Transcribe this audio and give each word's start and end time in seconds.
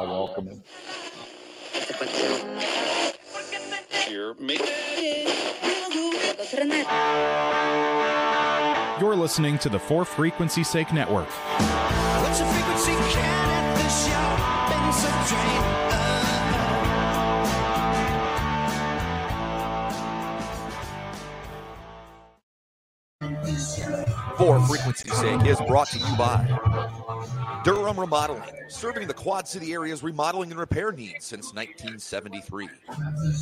I'll 0.00 0.08
welcome. 0.08 0.62
You're 8.98 9.16
listening 9.16 9.58
to 9.58 9.68
the 9.68 9.78
For 9.78 10.06
Frequency 10.06 10.64
Sake 10.64 10.94
Network. 10.94 11.28
Is 25.22 25.60
brought 25.68 25.88
to 25.88 25.98
you 25.98 26.16
by 26.16 26.46
Durham 27.62 28.00
Remodeling, 28.00 28.42
serving 28.68 29.06
the 29.06 29.12
Quad 29.12 29.46
City 29.46 29.72
area's 29.72 30.02
remodeling 30.02 30.50
and 30.50 30.58
repair 30.58 30.92
needs 30.92 31.26
since 31.26 31.52
1973. 31.52 32.68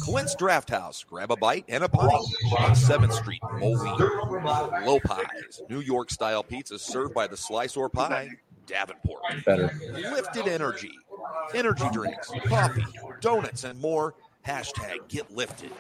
Clint's 0.02 0.34
Draft 0.34 0.70
House, 0.70 1.05
grab 1.05 1.30
a 1.30 1.36
bite 1.36 1.64
and 1.69 1.84
a 1.84 1.88
pint 1.88 2.10
on 2.10 2.70
7th 2.72 3.12
Street, 3.12 3.41
Moline. 3.60 4.84
Lopez, 4.86 5.62
New 5.70 5.78
York 5.78 6.10
style 6.10 6.42
pizza 6.42 6.80
served 6.80 7.14
by 7.14 7.28
the 7.28 7.36
Slice 7.36 7.77
or 7.77 7.88
Pie, 7.88 8.30
Davenport. 8.66 9.22
Better. 9.45 9.70
Lifted 9.92 10.48
Energy, 10.48 10.98
energy 11.55 11.88
drinks, 11.92 12.28
coffee, 12.47 12.84
donuts, 13.20 13.62
and 13.62 13.80
more. 13.80 14.14
Hashtag 14.48 15.07
get 15.09 15.30
lifted. 15.30 15.70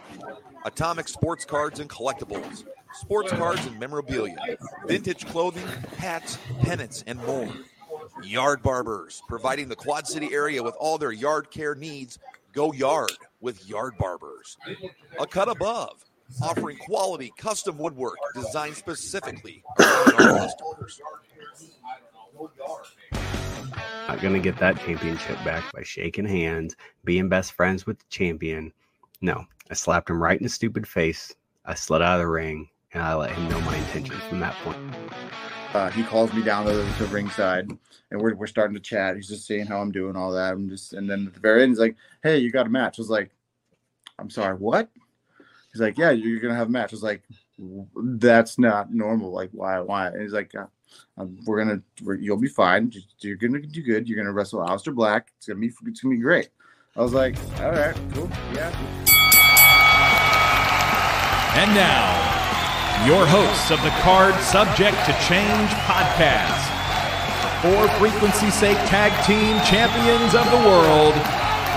Atomic 0.66 1.08
Sports 1.08 1.46
Cards 1.46 1.80
and 1.80 1.88
Collectibles, 1.88 2.64
sports 2.92 3.32
cards 3.32 3.64
and 3.64 3.80
memorabilia, 3.80 4.58
vintage 4.86 5.24
clothing, 5.26 5.66
hats, 5.96 6.36
pennants, 6.60 7.02
and 7.06 7.18
more. 7.24 7.48
Yard 8.22 8.62
Barbers, 8.62 9.22
providing 9.26 9.68
the 9.68 9.76
Quad 9.76 10.06
City 10.06 10.28
area 10.34 10.62
with 10.62 10.74
all 10.78 10.98
their 10.98 11.12
yard 11.12 11.50
care 11.50 11.74
needs. 11.74 12.18
Go 12.52 12.74
yard 12.74 13.12
with 13.40 13.66
Yard 13.66 13.94
Barbers. 13.98 14.58
A 15.18 15.26
cut 15.26 15.48
above, 15.48 16.04
offering 16.42 16.76
quality 16.76 17.32
custom 17.38 17.78
woodwork 17.78 18.18
designed 18.34 18.74
specifically 18.74 19.62
for 19.78 20.12
customers. 20.12 21.00
Not 24.08 24.20
gonna 24.20 24.38
get 24.38 24.56
that 24.58 24.78
championship 24.80 25.36
back 25.44 25.64
by 25.72 25.82
shaking 25.82 26.26
hands, 26.26 26.76
being 27.04 27.28
best 27.28 27.52
friends 27.52 27.86
with 27.86 27.98
the 27.98 28.04
champion. 28.08 28.72
No, 29.20 29.44
I 29.70 29.74
slapped 29.74 30.08
him 30.10 30.22
right 30.22 30.38
in 30.38 30.44
the 30.44 30.48
stupid 30.48 30.86
face. 30.86 31.34
I 31.66 31.74
slid 31.74 32.00
out 32.02 32.14
of 32.14 32.20
the 32.20 32.28
ring, 32.28 32.68
and 32.92 33.02
I 33.02 33.14
let 33.14 33.32
him 33.32 33.48
know 33.48 33.60
my 33.60 33.76
intentions 33.76 34.22
from 34.24 34.40
that 34.40 34.54
point. 34.64 34.78
uh, 35.74 35.90
he 35.90 36.02
calls 36.02 36.32
me 36.32 36.42
down 36.42 36.64
to 36.64 36.72
the 36.72 36.84
to 36.94 37.04
ringside 37.06 37.68
and 38.10 38.20
we're, 38.20 38.34
we're 38.34 38.46
starting 38.46 38.74
to 38.74 38.80
chat 38.80 39.16
he's 39.16 39.28
just 39.28 39.46
saying 39.46 39.66
how 39.66 39.78
i'm 39.82 39.92
doing 39.92 40.16
all 40.16 40.32
that 40.32 40.54
i'm 40.54 40.66
just 40.66 40.94
and 40.94 41.08
then 41.10 41.26
at 41.26 41.34
the 41.34 41.40
very 41.40 41.62
end 41.62 41.70
he's 41.72 41.78
like 41.78 41.94
hey 42.22 42.38
you 42.38 42.50
got 42.50 42.66
a 42.66 42.70
match 42.70 42.98
i 42.98 43.02
was 43.02 43.10
like 43.10 43.30
i'm 44.18 44.30
sorry 44.30 44.56
what 44.56 44.88
he's 45.70 45.80
like 45.82 45.98
yeah 45.98 46.10
you're 46.10 46.40
gonna 46.40 46.54
have 46.54 46.68
a 46.68 46.70
match 46.70 46.90
i 46.90 46.96
was 46.96 47.02
like 47.02 47.22
that's 47.96 48.58
not 48.58 48.92
normal 48.92 49.32
like 49.32 49.50
why 49.52 49.80
why? 49.80 50.08
And 50.08 50.22
he's 50.22 50.32
like 50.32 50.54
uh, 50.54 50.66
um, 51.16 51.38
we're 51.44 51.58
gonna 51.58 51.82
we're, 52.02 52.14
you'll 52.14 52.36
be 52.36 52.48
fine. 52.48 52.92
You're 53.20 53.36
gonna 53.36 53.60
do 53.60 53.82
good. 53.82 54.08
You're 54.08 54.18
gonna 54.18 54.32
wrestle 54.32 54.60
Aleister 54.60 54.94
black. 54.94 55.32
It's 55.36 55.46
gonna 55.46 55.60
be 55.60 55.72
it's 55.86 56.00
gonna 56.00 56.14
be 56.14 56.20
great. 56.20 56.50
I 56.96 57.02
was 57.02 57.12
like 57.12 57.36
all 57.60 57.72
right 57.72 57.96
cool. 58.14 58.28
Yeah. 58.54 58.98
And 61.58 61.74
now, 61.74 62.14
your 63.04 63.26
hosts 63.26 63.72
of 63.72 63.82
the 63.82 63.90
Card 64.06 64.34
Subject 64.36 64.94
to 65.06 65.12
Change 65.26 65.70
podcast, 65.90 66.62
For 67.62 67.88
Frequency 67.98 68.50
Sake 68.50 68.78
Tag 68.86 69.10
Team 69.26 69.58
Champions 69.66 70.36
of 70.38 70.46
the 70.54 70.62
World, 70.68 71.14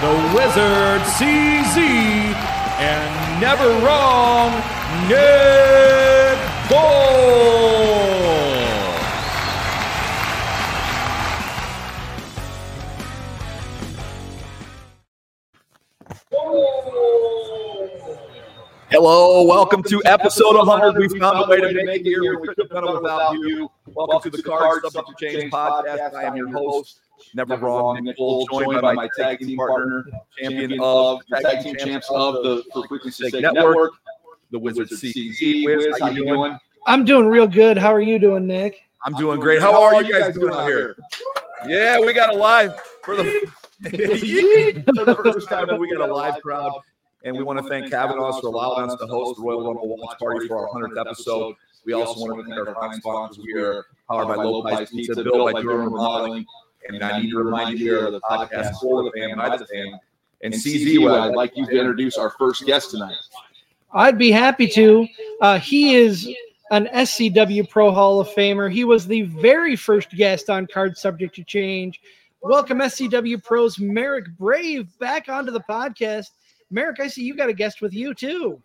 the 0.06 0.14
Wizard 0.38 1.02
CZ, 1.18 2.61
and 2.82 3.40
Never 3.40 3.70
Wrong 3.86 4.50
Nick 5.08 6.40
Gold. 6.68 7.22
Hello, 18.90 19.44
welcome 19.44 19.84
to 19.84 20.02
episode 20.06 20.56
100. 20.56 20.98
We 20.98 21.20
found 21.20 21.46
a 21.46 21.48
way 21.48 21.62
to 21.62 21.86
make 21.86 22.02
it 22.02 22.06
here. 22.06 22.40
We 22.40 22.48
couldn't 22.48 22.64
have 22.64 22.70
done 22.72 22.88
it 22.88 23.02
without 23.02 23.34
you. 23.34 23.70
Welcome 23.94 24.32
to 24.32 24.38
the 24.38 24.44
Card 24.44 24.84
Subject 24.84 25.20
to 25.20 25.26
Change 25.26 25.52
podcast. 25.52 26.14
I 26.14 26.24
am 26.24 26.36
your 26.38 26.50
host, 26.50 27.02
Never 27.34 27.58
Wrong 27.58 28.02
Nick 28.04 28.18
Gold, 28.18 28.50
joined 28.52 28.82
by 28.82 28.94
my 28.94 29.10
tag 29.18 29.40
team 29.40 29.58
partner, 29.58 30.06
champion 30.40 30.80
of 30.82 31.20
tag 31.42 31.64
team 31.64 31.76
champs 31.78 32.10
of 32.10 32.36
the 32.36 32.64
For 32.74 32.88
Frequency 32.88 33.30
Sake 33.30 33.42
Network, 33.42 33.92
the 34.52 34.60
Wizard 34.60 34.90
CZ. 34.90 35.66
Wiz, 35.66 36.00
how 36.00 36.10
you 36.10 36.26
doing? 36.26 36.58
I'm 36.88 37.04
doing 37.04 37.28
real 37.28 37.48
good. 37.48 37.78
How 37.78 37.94
are 37.94 38.02
you 38.02 38.18
doing, 38.18 38.48
Nick? 38.48 38.82
I'm 39.04 39.14
doing 39.14 39.40
great. 39.40 39.62
How 39.62 39.84
are 39.84 40.02
you 40.02 40.20
guys 40.20 40.36
doing 40.36 40.54
out 40.54 40.68
here? 40.68 40.96
Yeah, 41.68 42.00
we 42.00 42.14
got 42.14 42.34
a 42.34 42.38
live 42.38 42.80
for 43.04 43.16
the 43.16 43.24
for 43.82 43.90
the 43.90 45.16
first 45.24 45.50
time 45.50 45.68
that 45.68 45.80
we 45.80 45.92
got 45.92 46.10
a 46.10 46.14
live 46.14 46.42
crowd. 46.42 46.72
And 47.24 47.38
we 47.38 47.44
want 47.44 47.60
to 47.60 47.68
thank 47.68 47.92
Kavanaugh's 47.92 48.40
for 48.40 48.48
allowing 48.48 48.90
us 48.90 48.98
to 49.00 49.06
host 49.06 49.38
the 49.38 49.44
Royal 49.44 49.66
Rumble 49.66 49.96
oh 50.00 50.06
watch 50.06 50.18
party 50.18 50.48
for 50.48 50.68
our 50.68 50.82
100th 50.82 51.00
episode. 51.00 51.56
We 51.86 51.94
also 51.94 52.20
want 52.20 52.46
to 52.46 52.56
thank 52.56 52.68
our 52.68 52.76
fine 52.76 52.94
sponsors. 53.00 53.44
We 53.44 53.60
are 53.60 53.86
powered 54.08 54.28
by 54.28 54.36
Lopez 54.36 54.90
Pizza, 54.90 55.24
built 55.24 55.54
by 55.54 55.62
Durham 55.62 55.94
Remodeling. 55.94 56.46
And 56.88 57.04
I 57.04 57.22
need 57.22 57.32
to 57.32 57.38
remind 57.38 57.78
you 57.78 57.86
here 57.86 58.06
of 58.08 58.14
the 58.14 58.22
podcast 58.22 58.80
for 58.80 59.04
the 59.04 59.12
fan, 59.12 59.38
by 59.38 59.58
the 59.58 59.66
fan. 59.66 60.00
And 60.44 60.54
CZ, 60.54 61.02
what 61.02 61.20
I'd 61.20 61.36
like 61.36 61.56
you 61.56 61.66
to 61.66 61.72
introduce 61.72 62.18
our 62.18 62.32
first 62.32 62.66
guest 62.66 62.92
tonight. 62.92 63.16
I'd 63.94 64.18
be 64.18 64.32
happy 64.32 64.68
to. 64.70 65.08
Uh, 65.42 65.60
he 65.60 65.96
is 65.96 66.28
an 66.72 66.88
SCW 66.94 67.70
Pro 67.70 67.92
Hall 67.92 68.20
of 68.20 68.30
Famer. 68.30 68.72
He 68.72 68.84
was 68.84 69.06
the 69.06 69.24
very 69.24 69.76
first 69.76 70.10
guest 70.12 70.50
on 70.50 70.68
Card 70.68 70.98
Subject 70.98 71.36
to 71.36 71.44
Change. 71.44 72.02
Welcome, 72.42 72.80
SCW 72.80 73.44
Pros 73.44 73.78
Marek 73.78 74.26
Brave, 74.40 74.88
back 74.98 75.30
onto 75.30 75.52
the 75.52 75.62
podcast. 75.70 76.28
Marek, 76.72 77.00
I 77.00 77.08
see 77.08 77.24
you 77.24 77.36
got 77.36 77.50
a 77.50 77.54
guest 77.54 77.82
with 77.82 77.94
you 77.94 78.14
too. 78.14 78.62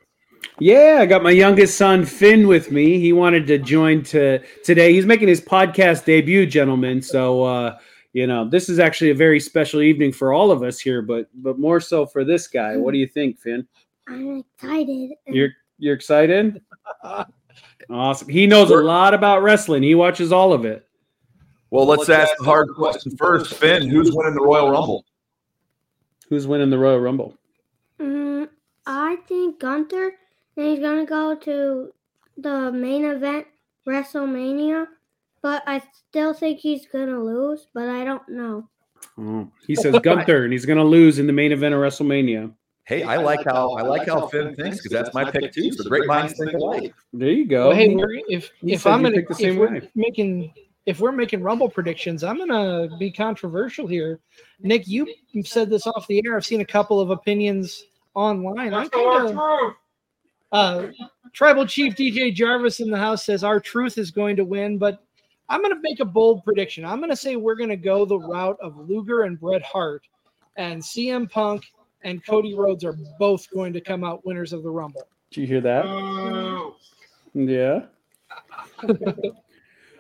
Yeah, 0.59 0.99
I 1.01 1.07
got 1.07 1.23
my 1.23 1.31
youngest 1.31 1.77
son 1.77 2.05
Finn 2.05 2.49
with 2.49 2.71
me. 2.71 2.99
He 2.99 3.13
wanted 3.13 3.47
to 3.49 3.59
join 3.59 4.03
to 4.05 4.39
today. 4.65 4.93
He's 4.93 5.07
making 5.07 5.29
his 5.29 5.41
podcast 5.41 6.05
debut, 6.05 6.47
gentlemen. 6.47 7.03
So 7.03 7.45
uh, 7.45 7.79
you 8.13 8.27
know, 8.27 8.49
this 8.49 8.69
is 8.69 8.79
actually 8.79 9.11
a 9.11 9.15
very 9.15 9.39
special 9.39 9.83
evening 9.83 10.13
for 10.13 10.33
all 10.33 10.51
of 10.51 10.63
us 10.63 10.79
here, 10.79 11.03
but 11.03 11.29
but 11.35 11.59
more 11.59 11.81
so 11.81 12.07
for 12.07 12.25
this 12.25 12.47
guy. 12.47 12.77
What 12.77 12.93
do 12.93 12.99
you 12.99 13.07
think, 13.07 13.39
Finn? 13.39 13.67
I'm 14.09 14.39
excited. 14.39 15.11
You're 15.27 15.51
you're 15.79 15.95
excited? 15.95 16.63
Awesome. 17.89 18.29
He 18.29 18.47
knows 18.47 18.71
a 18.71 18.77
lot 18.77 19.15
about 19.15 19.43
wrestling. 19.43 19.83
He 19.83 19.95
watches 19.95 20.33
all 20.33 20.53
of 20.53 20.65
it. 20.65 20.87
Well, 21.71 21.87
let's 21.87 22.09
ask 22.09 22.33
the 22.39 22.45
hard 22.45 22.69
question 22.75 23.17
first. 23.17 23.55
Finn, 23.55 23.89
who's 23.89 24.11
winning 24.13 24.35
the 24.35 24.43
Royal 24.43 24.71
Rumble? 24.71 25.05
Who's 26.29 26.47
winning 26.47 26.71
the 26.71 26.79
Royal 26.79 27.01
Rumble? 27.01 27.37
Mm, 28.01 28.49
I 28.87 29.17
think 29.29 29.61
Gunther, 29.61 30.15
and 30.57 30.67
he's 30.67 30.81
gonna 30.81 31.07
go 31.07 31.35
to 31.35 31.93
the 32.39 32.73
main 32.73 33.05
event, 33.05 33.47
WrestleMania. 33.87 34.87
But 35.43 35.63
I 35.67 35.83
still 36.09 36.35
think 36.35 36.59
he's 36.61 36.87
gonna 36.87 37.23
lose, 37.23 37.67
but 37.73 37.89
I 37.89 38.05
don't 38.05 38.29
know. 38.29 38.69
Oh, 39.19 39.51
he 39.67 39.75
says 39.75 39.99
Gunther, 40.03 40.45
and 40.45 40.53
he's 40.53 40.67
going 40.67 40.79
to 40.79 40.85
lose 40.85 41.19
in 41.19 41.27
the 41.27 41.33
main 41.33 41.53
event 41.53 41.75
of 41.75 41.81
WrestleMania. 41.81 42.53
Hey, 42.85 43.03
I 43.03 43.17
like 43.17 43.45
how 43.45 43.73
I 43.73 43.83
like 43.83 44.07
how 44.09 44.27
Finn 44.27 44.55
thinks 44.55 44.77
because 44.79 44.91
that's 44.93 45.15
my 45.15 45.31
pick 45.31 45.53
too. 45.53 45.73
So 45.73 45.85
great 45.89 46.07
minds 46.07 46.35
think 46.39 46.53
alike. 46.53 46.95
There 47.13 47.31
you 47.31 47.47
go. 47.47 47.69
Well, 47.69 47.77
hey, 47.77 47.95
we're- 47.95 48.25
if 48.29 48.51
He 48.61 48.73
if 48.73 48.87
I'm 48.87 49.03
gonna 49.03 49.17
picked 49.17 49.29
the 49.29 49.35
if 49.35 49.39
same 49.41 49.57
we're 49.57 49.71
way. 49.73 49.91
making 49.95 50.53
if 50.87 51.01
we're 51.01 51.13
making 51.13 51.43
Rumble 51.43 51.69
predictions, 51.69 52.23
I'm 52.25 52.39
gonna 52.39 52.89
be 52.99 53.11
controversial 53.11 53.87
here. 53.87 54.21
Nick, 54.61 54.87
you 54.87 55.07
said 55.45 55.69
this 55.69 55.87
off 55.87 56.07
the 56.07 56.23
air. 56.25 56.37
I've 56.37 56.47
seen 56.47 56.61
a 56.61 56.67
couple 56.67 57.01
of 57.01 57.11
opinions 57.11 57.85
online. 58.15 58.73
I'm 58.73 58.89
kind 58.89 59.31
of 59.31 59.75
uh, 60.57 60.91
Tribal 61.33 61.67
Chief 61.67 61.95
DJ 61.95 62.33
Jarvis 62.33 62.81
in 62.81 62.91
the 62.91 62.97
house 62.97 63.25
says 63.27 63.45
R-Truth 63.45 63.99
is 63.99 64.11
going 64.11 64.37
to 64.37 64.45
win, 64.45 64.79
but 64.79 65.03
I'm 65.51 65.61
going 65.61 65.75
to 65.75 65.81
make 65.83 66.01
a 66.01 66.05
bold 66.05 66.45
prediction. 66.45 66.85
I'm 66.85 66.99
going 66.99 67.11
to 67.11 67.17
say 67.17 67.37
we're 67.37 67.55
going 67.55 67.69
to 67.69 67.77
go 67.77 68.05
the 68.07 68.19
route 68.19 68.57
of 68.61 68.77
Luger 68.89 69.23
and 69.23 69.39
Bret 69.39 69.63
Hart, 69.63 70.03
and 70.57 70.83
CM 70.83 71.31
Punk 71.31 71.65
and 72.03 72.25
Cody 72.25 72.55
Rhodes 72.55 72.85
are 72.85 72.97
both 73.19 73.51
going 73.51 73.73
to 73.75 73.81
come 73.81 74.03
out 74.03 74.25
winners 74.25 74.53
of 74.55 74.63
the 74.63 74.71
Rumble. 74.71 75.07
Did 75.31 75.43
you 75.43 75.47
hear 75.47 75.61
that? 75.61 75.85
Yeah. 77.35 77.83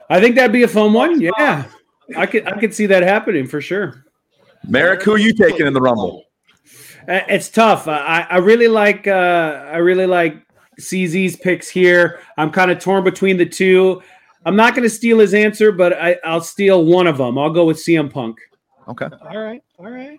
I 0.08 0.20
think 0.20 0.36
that'd 0.36 0.52
be 0.52 0.62
a 0.62 0.68
fun 0.68 0.92
one. 0.92 1.20
Yeah. 1.20 1.66
I 2.16 2.24
could 2.24 2.46
I 2.46 2.58
could 2.58 2.72
see 2.72 2.86
that 2.86 3.02
happening 3.02 3.46
for 3.46 3.60
sure. 3.60 4.06
Marek, 4.66 5.02
who 5.02 5.12
are 5.12 5.18
you 5.18 5.34
taking 5.34 5.66
in 5.66 5.72
the 5.72 5.80
Rumble? 5.80 6.24
Uh, 7.08 7.20
It's 7.28 7.48
tough. 7.48 7.88
I, 7.88 8.26
I 8.30 8.38
really 8.38 8.68
like 8.68 9.06
uh, 9.06 9.68
I 9.70 9.78
really 9.78 10.06
like 10.06 10.45
CZ's 10.78 11.36
picks 11.36 11.68
here. 11.68 12.20
I'm 12.36 12.50
kind 12.50 12.70
of 12.70 12.78
torn 12.78 13.04
between 13.04 13.36
the 13.36 13.46
two. 13.46 14.02
I'm 14.44 14.56
not 14.56 14.74
going 14.74 14.84
to 14.84 14.90
steal 14.90 15.18
his 15.18 15.34
answer, 15.34 15.72
but 15.72 15.92
I, 15.94 16.16
I'll 16.24 16.40
steal 16.40 16.84
one 16.84 17.06
of 17.06 17.18
them. 17.18 17.38
I'll 17.38 17.50
go 17.50 17.64
with 17.64 17.78
CM 17.78 18.12
Punk. 18.12 18.38
Okay. 18.88 19.08
All 19.22 19.38
right. 19.38 19.62
All 19.78 19.90
right. 19.90 20.18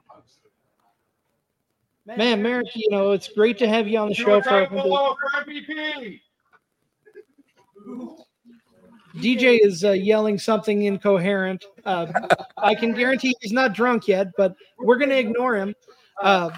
Man, 2.05 2.41
Marek, 2.41 2.67
you 2.73 2.89
know, 2.89 3.11
it's 3.11 3.27
great 3.27 3.57
to 3.57 3.67
have 3.67 3.87
you 3.87 3.97
on 3.99 4.09
the 4.09 4.13
show 4.13 4.41
for 4.41 4.67
DJ 9.17 9.59
is 9.61 9.83
uh, 9.83 9.91
yelling 9.91 10.37
something 10.37 10.83
incoherent. 10.83 11.65
Uh, 11.85 12.07
I 12.57 12.75
can 12.75 12.93
guarantee 12.93 13.35
he's 13.41 13.51
not 13.51 13.73
drunk 13.73 14.07
yet, 14.07 14.27
but 14.37 14.55
we're 14.77 14.97
going 14.97 15.09
to 15.09 15.17
ignore 15.17 15.55
him. 15.55 15.73
Uh, 16.21 16.49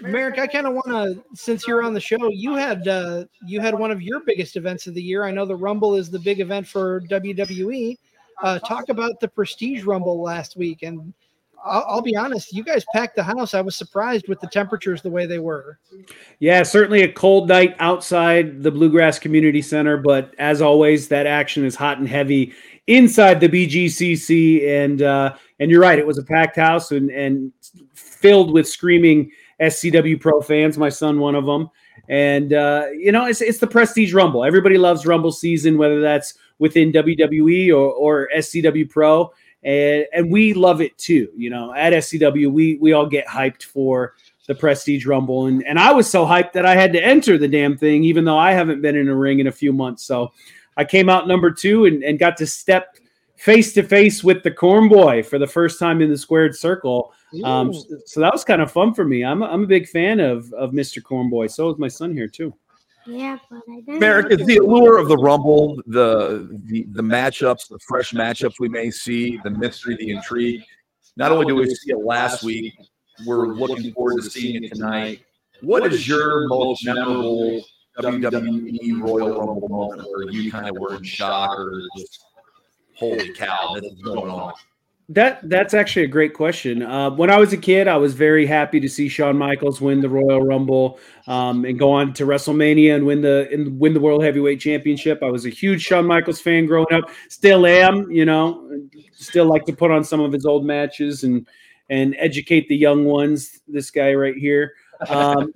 Marek, 0.00 0.38
I 0.38 0.46
kind 0.46 0.66
of 0.66 0.74
want 0.74 0.86
to, 0.86 1.24
since 1.34 1.66
you're 1.66 1.82
on 1.82 1.94
the 1.94 2.00
show, 2.00 2.28
you 2.28 2.54
had 2.54 2.86
uh, 2.88 3.24
you 3.46 3.60
had 3.60 3.78
one 3.78 3.90
of 3.90 4.02
your 4.02 4.20
biggest 4.20 4.56
events 4.56 4.86
of 4.86 4.94
the 4.94 5.02
year. 5.02 5.24
I 5.24 5.30
know 5.30 5.46
the 5.46 5.56
Rumble 5.56 5.94
is 5.94 6.10
the 6.10 6.18
big 6.18 6.40
event 6.40 6.66
for 6.66 7.00
WWE. 7.02 7.96
Uh, 8.42 8.58
talk 8.58 8.88
about 8.88 9.20
the 9.20 9.28
Prestige 9.28 9.84
Rumble 9.84 10.20
last 10.20 10.56
week, 10.56 10.82
and 10.82 11.14
I'll, 11.64 11.84
I'll 11.88 12.02
be 12.02 12.16
honest, 12.16 12.52
you 12.52 12.64
guys 12.64 12.84
packed 12.92 13.16
the 13.16 13.22
house. 13.22 13.54
I 13.54 13.60
was 13.60 13.76
surprised 13.76 14.28
with 14.28 14.40
the 14.40 14.48
temperatures 14.48 15.02
the 15.02 15.10
way 15.10 15.26
they 15.26 15.38
were. 15.38 15.78
Yeah, 16.40 16.62
certainly 16.62 17.02
a 17.02 17.12
cold 17.12 17.48
night 17.48 17.74
outside 17.78 18.62
the 18.62 18.70
Bluegrass 18.70 19.18
Community 19.18 19.62
Center, 19.62 19.96
but 19.96 20.34
as 20.38 20.60
always, 20.60 21.08
that 21.08 21.26
action 21.26 21.64
is 21.64 21.74
hot 21.76 21.98
and 21.98 22.08
heavy 22.08 22.52
inside 22.86 23.40
the 23.40 23.48
BGCC. 23.48 24.68
And 24.68 25.02
uh, 25.02 25.36
and 25.60 25.70
you're 25.70 25.80
right, 25.80 25.98
it 25.98 26.06
was 26.06 26.18
a 26.18 26.24
packed 26.24 26.56
house 26.56 26.90
and 26.90 27.10
and 27.10 27.52
filled 27.94 28.52
with 28.52 28.68
screaming 28.68 29.30
SCW 29.60 30.20
Pro 30.20 30.40
fans. 30.40 30.78
My 30.78 30.88
son, 30.88 31.20
one 31.20 31.34
of 31.34 31.46
them. 31.46 31.70
And 32.08 32.52
uh, 32.52 32.86
you 32.96 33.12
know, 33.12 33.26
it's 33.26 33.40
it's 33.40 33.58
the 33.58 33.66
Prestige 33.66 34.12
Rumble. 34.12 34.44
Everybody 34.44 34.78
loves 34.78 35.06
Rumble 35.06 35.32
season, 35.32 35.78
whether 35.78 36.00
that's 36.00 36.34
within 36.58 36.92
WWE 36.92 37.70
or, 37.70 37.92
or 37.92 38.28
SCW 38.36 38.88
Pro. 38.88 39.32
And, 39.62 40.04
and 40.12 40.30
we 40.30 40.52
love 40.52 40.80
it 40.80 40.96
too. 40.98 41.28
You 41.36 41.50
know, 41.50 41.72
at 41.74 41.92
SCW, 41.92 42.50
we 42.52 42.76
we 42.76 42.92
all 42.92 43.06
get 43.06 43.26
hyped 43.26 43.62
for 43.62 44.14
the 44.46 44.54
Prestige 44.54 45.06
Rumble. 45.06 45.46
And, 45.46 45.64
and 45.66 45.78
I 45.78 45.92
was 45.92 46.08
so 46.08 46.26
hyped 46.26 46.52
that 46.52 46.66
I 46.66 46.74
had 46.74 46.92
to 46.92 47.02
enter 47.02 47.38
the 47.38 47.48
damn 47.48 47.76
thing, 47.76 48.04
even 48.04 48.24
though 48.24 48.38
I 48.38 48.52
haven't 48.52 48.82
been 48.82 48.96
in 48.96 49.08
a 49.08 49.16
ring 49.16 49.38
in 49.38 49.46
a 49.46 49.52
few 49.52 49.72
months. 49.72 50.04
So 50.04 50.32
I 50.76 50.84
came 50.84 51.08
out 51.08 51.28
number 51.28 51.50
two 51.50 51.86
and, 51.86 52.02
and 52.02 52.18
got 52.18 52.36
to 52.38 52.46
step 52.46 52.96
face 53.36 53.72
to 53.74 53.82
face 53.82 54.22
with 54.22 54.42
the 54.42 54.50
Corn 54.50 54.88
Boy 54.88 55.22
for 55.22 55.38
the 55.38 55.46
first 55.46 55.78
time 55.78 56.02
in 56.02 56.10
the 56.10 56.18
squared 56.18 56.54
circle. 56.54 57.12
Um, 57.42 57.72
so, 57.72 57.84
so 58.06 58.20
that 58.20 58.32
was 58.32 58.44
kind 58.44 58.60
of 58.62 58.70
fun 58.70 58.94
for 58.94 59.04
me. 59.04 59.24
I'm, 59.24 59.42
a- 59.42 59.46
I'm 59.46 59.64
a 59.64 59.66
big 59.66 59.88
fan 59.88 60.20
of, 60.20 60.52
of 60.52 60.72
Mr. 60.72 61.02
Cornboy. 61.02 61.50
So 61.50 61.70
is 61.70 61.78
my 61.78 61.88
son 61.88 62.12
here 62.12 62.28
too. 62.28 62.54
Yeah, 63.06 63.38
but 63.50 63.60
I 63.70 63.80
didn't. 63.80 64.00
Marek, 64.00 64.26
is 64.30 64.46
the 64.46 64.56
allure 64.56 64.98
of 64.98 65.08
the 65.08 65.16
Rumble, 65.18 65.76
the, 65.86 66.48
the 66.64 66.84
the 66.92 67.02
matchups, 67.02 67.68
the 67.68 67.78
fresh 67.80 68.12
matchups 68.12 68.54
we 68.58 68.68
may 68.68 68.90
see, 68.90 69.38
the 69.44 69.50
mystery, 69.50 69.96
the 69.96 70.10
intrigue. 70.10 70.62
Not 71.16 71.30
only 71.30 71.44
do 71.46 71.54
we 71.54 71.66
see 71.74 71.90
it 71.92 71.98
last 71.98 72.42
week, 72.42 72.72
we're 73.26 73.48
looking 73.48 73.92
forward 73.92 74.22
to 74.22 74.30
seeing 74.30 74.64
it 74.64 74.72
tonight. 74.72 75.20
What 75.60 75.92
is 75.92 76.08
your 76.08 76.48
most 76.48 76.84
memorable 76.86 77.62
WWE 78.00 79.00
Royal 79.02 79.38
Rumble 79.38 79.68
moment 79.68 80.08
where 80.08 80.30
you 80.30 80.50
kind 80.50 80.68
of 80.68 80.76
were 80.76 80.94
in 80.94 81.02
shock 81.04 81.50
or 81.58 81.82
just, 81.98 82.24
holy 82.96 83.32
cow, 83.34 83.74
this 83.74 83.92
is 83.92 84.00
going 84.02 84.30
on? 84.30 84.54
That 85.10 85.46
that's 85.50 85.74
actually 85.74 86.04
a 86.04 86.08
great 86.08 86.32
question. 86.32 86.82
Uh, 86.82 87.10
when 87.10 87.28
I 87.28 87.38
was 87.38 87.52
a 87.52 87.58
kid, 87.58 87.88
I 87.88 87.96
was 87.98 88.14
very 88.14 88.46
happy 88.46 88.80
to 88.80 88.88
see 88.88 89.06
Shawn 89.06 89.36
Michaels 89.36 89.78
win 89.78 90.00
the 90.00 90.08
Royal 90.08 90.40
Rumble 90.40 90.98
um, 91.26 91.66
and 91.66 91.78
go 91.78 91.92
on 91.92 92.14
to 92.14 92.24
WrestleMania 92.24 92.96
and 92.96 93.04
win 93.04 93.20
the 93.20 93.46
and 93.52 93.78
win 93.78 93.92
the 93.92 94.00
World 94.00 94.24
Heavyweight 94.24 94.60
Championship. 94.60 95.22
I 95.22 95.30
was 95.30 95.44
a 95.44 95.50
huge 95.50 95.82
Shawn 95.82 96.06
Michaels 96.06 96.40
fan 96.40 96.64
growing 96.64 96.90
up. 96.90 97.10
Still 97.28 97.66
am, 97.66 98.10
you 98.10 98.24
know. 98.24 98.80
Still 99.12 99.44
like 99.44 99.66
to 99.66 99.74
put 99.74 99.90
on 99.90 100.04
some 100.04 100.20
of 100.20 100.32
his 100.32 100.46
old 100.46 100.64
matches 100.64 101.22
and 101.22 101.46
and 101.90 102.16
educate 102.18 102.66
the 102.68 102.76
young 102.76 103.04
ones. 103.04 103.60
This 103.68 103.90
guy 103.90 104.14
right 104.14 104.36
here. 104.36 104.72
Um, 105.10 105.52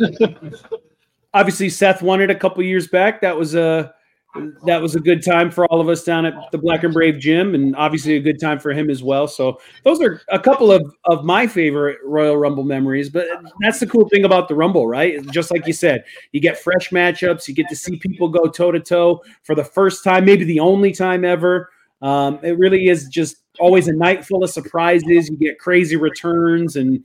obviously, 1.32 1.70
Seth 1.70 2.02
won 2.02 2.20
it 2.20 2.30
a 2.30 2.34
couple 2.34 2.62
years 2.64 2.86
back. 2.86 3.22
That 3.22 3.38
was 3.38 3.54
a 3.54 3.94
that 4.66 4.80
was 4.82 4.94
a 4.94 5.00
good 5.00 5.24
time 5.24 5.50
for 5.50 5.66
all 5.66 5.80
of 5.80 5.88
us 5.88 6.04
down 6.04 6.26
at 6.26 6.34
the 6.52 6.58
Black 6.58 6.84
and 6.84 6.92
Brave 6.92 7.18
gym, 7.18 7.54
and 7.54 7.74
obviously 7.76 8.16
a 8.16 8.20
good 8.20 8.40
time 8.40 8.58
for 8.58 8.72
him 8.72 8.90
as 8.90 9.02
well. 9.02 9.26
So 9.26 9.60
those 9.84 10.00
are 10.00 10.20
a 10.28 10.38
couple 10.38 10.70
of 10.70 10.94
of 11.06 11.24
my 11.24 11.46
favorite 11.46 11.98
Royal 12.04 12.36
Rumble 12.36 12.64
memories. 12.64 13.08
But 13.08 13.26
that's 13.60 13.80
the 13.80 13.86
cool 13.86 14.08
thing 14.08 14.24
about 14.24 14.48
the 14.48 14.54
Rumble, 14.54 14.86
right? 14.86 15.24
Just 15.30 15.50
like 15.50 15.66
you 15.66 15.72
said, 15.72 16.04
you 16.32 16.40
get 16.40 16.58
fresh 16.58 16.90
matchups, 16.90 17.48
you 17.48 17.54
get 17.54 17.68
to 17.70 17.76
see 17.76 17.96
people 17.96 18.28
go 18.28 18.46
toe 18.46 18.70
to 18.70 18.80
toe 18.80 19.22
for 19.42 19.54
the 19.54 19.64
first 19.64 20.04
time, 20.04 20.24
maybe 20.24 20.44
the 20.44 20.60
only 20.60 20.92
time 20.92 21.24
ever. 21.24 21.70
Um, 22.02 22.38
it 22.42 22.58
really 22.58 22.88
is 22.88 23.08
just 23.08 23.38
always 23.58 23.88
a 23.88 23.92
night 23.92 24.24
full 24.24 24.44
of 24.44 24.50
surprises. 24.50 25.28
You 25.28 25.36
get 25.36 25.58
crazy 25.58 25.96
returns 25.96 26.76
and. 26.76 27.02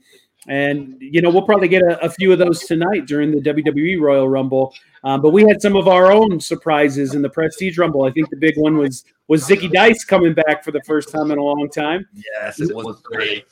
And 0.48 0.96
you 1.00 1.22
know 1.22 1.30
we'll 1.30 1.42
probably 1.46 1.68
get 1.68 1.82
a, 1.82 2.02
a 2.04 2.10
few 2.10 2.32
of 2.32 2.38
those 2.38 2.60
tonight 2.64 3.06
during 3.06 3.30
the 3.30 3.40
WWE 3.40 4.00
Royal 4.00 4.28
Rumble. 4.28 4.74
Um, 5.02 5.20
but 5.22 5.30
we 5.30 5.42
had 5.42 5.60
some 5.60 5.76
of 5.76 5.88
our 5.88 6.12
own 6.12 6.40
surprises 6.40 7.14
in 7.14 7.22
the 7.22 7.28
Prestige 7.28 7.78
Rumble. 7.78 8.04
I 8.04 8.10
think 8.10 8.30
the 8.30 8.36
big 8.36 8.56
one 8.58 8.76
was 8.76 9.04
was 9.28 9.46
Zicky 9.46 9.72
Dice 9.72 10.04
coming 10.04 10.34
back 10.34 10.62
for 10.64 10.70
the 10.70 10.82
first 10.82 11.10
time 11.10 11.30
in 11.30 11.38
a 11.38 11.42
long 11.42 11.68
time. 11.70 12.06
Yes, 12.14 12.60
it 12.60 12.74
was 12.74 13.00
great. 13.00 13.46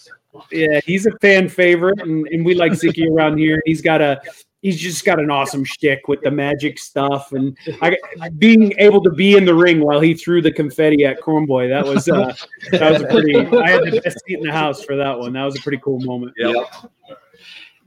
Yeah, 0.51 0.81
he's 0.85 1.07
a 1.07 1.13
fan 1.19 1.49
favorite, 1.49 2.01
and, 2.01 2.27
and 2.29 2.45
we 2.45 2.55
like 2.55 2.73
Zicky 2.73 3.11
around 3.11 3.39
here. 3.39 3.63
He's 3.67 3.83
got 3.83 4.01
a 4.01 4.21
he's 4.63 4.81
just 4.81 5.05
got 5.05 5.21
an 5.21 5.31
awesome 5.31 5.65
shtick 5.65 6.09
with 6.09 6.23
the 6.23 6.31
magic 6.31 6.79
stuff, 6.79 7.33
and 7.33 7.57
I, 7.83 7.97
being 8.39 8.73
able 8.79 9.03
to 9.03 9.11
be 9.11 9.37
in 9.37 9.45
the 9.45 9.55
ring 9.55 9.85
while 9.85 10.01
he 10.01 10.15
threw 10.15 10.41
the 10.41 10.53
confetti 10.53 11.05
at 11.05 11.21
Cornboy. 11.21 11.69
That 11.69 11.85
was 11.85 12.09
uh, 12.09 12.35
that 12.71 12.93
was 12.93 13.03
a 13.03 13.07
pretty. 13.07 13.37
I 13.37 13.71
had 13.71 13.85
the 13.85 14.01
best 14.01 14.19
seat 14.27 14.39
in 14.39 14.47
the 14.47 14.53
house 14.53 14.83
for 14.83 14.97
that 14.97 15.19
one. 15.19 15.35
That 15.35 15.45
was 15.45 15.59
a 15.59 15.63
pretty 15.63 15.79
cool 15.85 16.01
moment. 16.01 16.33
Yep. 16.39 16.55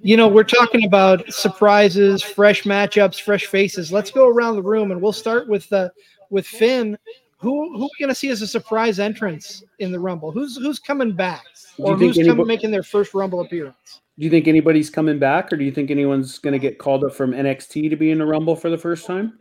You 0.01 0.18
know, 0.18 0.27
we're 0.27 0.44
talking 0.44 0.86
about 0.86 1.33
surprises, 1.33 2.22
fresh 2.22 2.63
matchups, 2.63 3.21
fresh 3.21 3.48
faces. 3.48 3.92
Let's 3.92 4.12
go 4.12 4.28
around 4.28 4.56
the 4.56 4.62
room, 4.62 4.92
and 4.92 5.01
we'll 5.01 5.13
start 5.13 5.48
with 5.48 5.71
uh, 5.74 5.89
with 6.30 6.45
Finn. 6.45 6.98
Who 7.37 7.77
who 7.77 7.83
are 7.83 7.89
we 7.99 7.99
going 7.99 8.09
to 8.09 8.15
see 8.15 8.29
as 8.29 8.41
a 8.41 8.47
surprise 8.47 8.99
entrance 8.99 9.63
in 9.79 9.91
the 9.91 9.99
Rumble? 9.99 10.31
Who's 10.31 10.57
who's 10.57 10.79
coming 10.79 11.11
back, 11.11 11.43
or 11.77 11.97
think 11.97 12.15
who's 12.15 12.25
coming 12.25 12.47
making 12.47 12.71
their 12.71 12.83
first 12.83 13.13
Rumble 13.13 13.41
appearance? 13.41 14.01
Do 14.17 14.23
you 14.23 14.31
think 14.31 14.47
anybody's 14.47 14.89
coming 14.89 15.19
back, 15.19 15.51
or 15.51 15.57
do 15.57 15.65
you 15.65 15.71
think 15.71 15.91
anyone's 15.91 16.39
going 16.39 16.53
to 16.53 16.59
get 16.59 16.79
called 16.79 17.03
up 17.03 17.13
from 17.13 17.31
NXT 17.31 17.89
to 17.89 17.95
be 17.97 18.11
in 18.11 18.19
the 18.19 18.25
Rumble 18.25 18.55
for 18.55 18.69
the 18.69 18.77
first 18.77 19.05
time? 19.05 19.37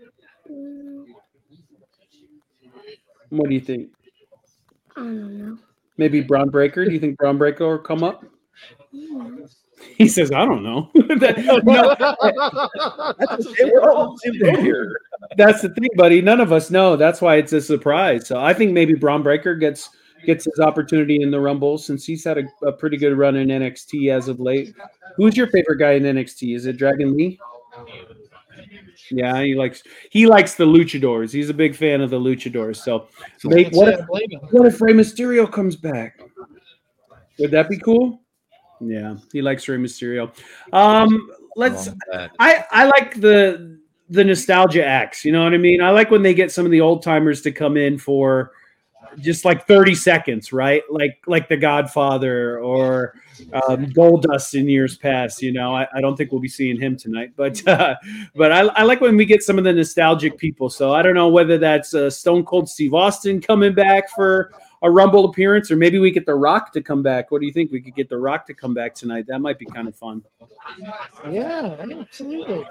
What 3.29 3.49
do 3.49 3.55
you 3.55 3.61
think? 3.61 3.91
I 4.97 5.01
don't 5.01 5.39
know. 5.39 5.59
Maybe 5.97 6.21
Bron 6.21 6.51
Breakker? 6.51 6.85
Do 6.85 6.93
you 6.93 7.01
think 7.01 7.17
Bron 7.19 7.39
Breakker 7.39 7.69
will 7.69 7.79
come 7.79 8.03
up? 8.03 8.25
He 9.97 10.09
says, 10.09 10.33
"I 10.33 10.45
don't 10.45 10.63
know." 10.63 10.91
That- 10.95 11.39
no, 13.59 13.69
We're 13.73 13.93
all 13.93 14.17
in 14.25 14.35
here. 14.61 15.01
that's 15.37 15.63
the 15.63 15.69
thing, 15.69 15.89
buddy. 15.97 16.21
None 16.21 16.41
of 16.41 16.53
us 16.53 16.71
know. 16.71 16.97
That's 16.97 17.21
why 17.21 17.37
it's 17.37 17.53
a 17.53 17.61
surprise. 17.61 18.27
So 18.27 18.41
I 18.41 18.53
think 18.55 18.73
maybe 18.73 18.95
Bron 18.95 19.23
Breakker 19.23 19.55
gets 19.55 19.91
gets 20.25 20.45
his 20.47 20.59
opportunity 20.61 21.23
in 21.23 21.31
the 21.31 21.39
Rumble 21.39 21.79
since 21.79 22.05
he's 22.05 22.25
had 22.25 22.39
a, 22.39 22.45
a 22.67 22.73
pretty 22.73 22.97
good 22.97 23.17
run 23.17 23.37
in 23.37 23.49
NXT 23.49 24.11
as 24.11 24.29
of 24.29 24.41
late. 24.41 24.75
Who's 25.17 25.37
your 25.37 25.47
favorite 25.49 25.79
guy 25.79 25.93
in 25.93 26.03
NXT? 26.05 26.57
Is 26.57 26.67
it 26.67 26.77
Dragon 26.77 27.17
Lee? 27.17 27.39
Yeah, 29.11 29.43
he 29.43 29.55
likes 29.55 29.83
he 30.11 30.27
likes 30.27 30.55
the 30.55 30.65
luchadors. 30.65 31.33
He's 31.33 31.51
a 31.51 31.55
big 31.55 31.77
fan 31.77 32.01
of 32.01 32.11
the 32.11 32.19
luchadors. 32.19 32.77
So, 32.77 33.09
mate, 33.45 33.65
Can't 33.65 33.77
what 33.77 33.89
if 33.89 34.01
I 34.01 34.37
what 34.51 34.67
if 34.67 34.81
Rey 34.81 34.93
Mysterio 34.93 35.51
comes 35.51 35.77
back? 35.77 36.21
Would 37.39 37.51
that 37.51 37.69
be 37.69 37.79
cool? 37.79 38.21
Yeah, 38.81 39.17
he 39.33 39.43
likes 39.43 39.69
Rey 39.69 39.77
Mysterio. 39.77 40.33
Um, 40.73 41.31
let's. 41.57 41.89
I 42.39 42.65
I 42.71 42.85
like 42.85 43.21
the 43.21 43.79
the 44.11 44.25
nostalgia 44.25 44.85
acts. 44.85 45.25
You 45.25 45.33
know 45.33 45.45
what 45.45 45.55
I 45.55 45.59
mean? 45.59 45.81
I 45.83 45.91
like 45.91 46.11
when 46.11 46.23
they 46.23 46.35
get 46.35 46.53
some 46.53 46.65
of 46.65 46.71
the 46.71 46.81
old 46.81 47.03
timers 47.03 47.41
to 47.43 47.53
come 47.53 47.77
in 47.77 47.99
for 47.99 48.53
just 49.21 49.45
like 49.45 49.67
30 49.67 49.95
seconds, 49.95 50.53
right? 50.53 50.83
Like 50.91 51.19
like 51.27 51.49
the 51.49 51.57
Godfather 51.57 52.59
or 52.61 53.15
um, 53.53 53.87
Goldust 53.87 54.59
in 54.59 54.69
years 54.69 54.97
past. 54.97 55.43
You 55.43 55.53
know, 55.53 55.75
I, 55.75 55.87
I 55.95 56.01
don't 56.01 56.17
think 56.17 56.33
we'll 56.33 56.41
be 56.41 56.49
seeing 56.49 56.81
him 56.81 56.97
tonight, 56.97 57.33
but 57.37 57.67
uh, 57.67 57.95
but 58.35 58.53
I, 58.53 58.61
I 58.61 58.83
like 58.83 59.01
when 59.01 59.17
we 59.17 59.25
get 59.25 59.43
some 59.43 59.59
of 59.59 59.65
the 59.65 59.73
nostalgic 59.73 60.37
people. 60.39 60.69
So 60.69 60.93
I 60.93 61.03
don't 61.03 61.15
know 61.15 61.29
whether 61.29 61.59
that's 61.59 61.95
uh, 61.95 62.11
Stone 62.11 62.45
Cold 62.45 62.69
Steve 62.69 62.95
Austin 62.95 63.41
coming 63.41 63.75
back 63.75 64.11
for 64.11 64.53
a 64.83 64.91
Rumble 64.91 65.25
appearance, 65.27 65.71
or 65.71 65.77
maybe 65.77 65.99
we 65.99 66.11
get 66.11 66.27
The 66.27 66.35
Rock 66.35 66.73
to 66.73 66.83
come 66.83 67.03
back. 67.03 67.31
What 67.31 67.41
do 67.41 67.47
you 67.47 67.53
think? 67.53 67.73
We 67.73 67.81
could 67.81 67.95
get 67.95 68.09
The 68.09 68.19
Rock 68.19 68.47
to 68.47 68.55
come 68.55 68.75
back 68.75 68.95
tonight. 68.95 69.27
That 69.27 69.39
might 69.41 69.59
be 69.59 69.67
kind 69.67 69.89
of 69.89 69.95
fun. 69.97 70.23
Yeah, 71.31 71.77
absolutely. 71.81 72.67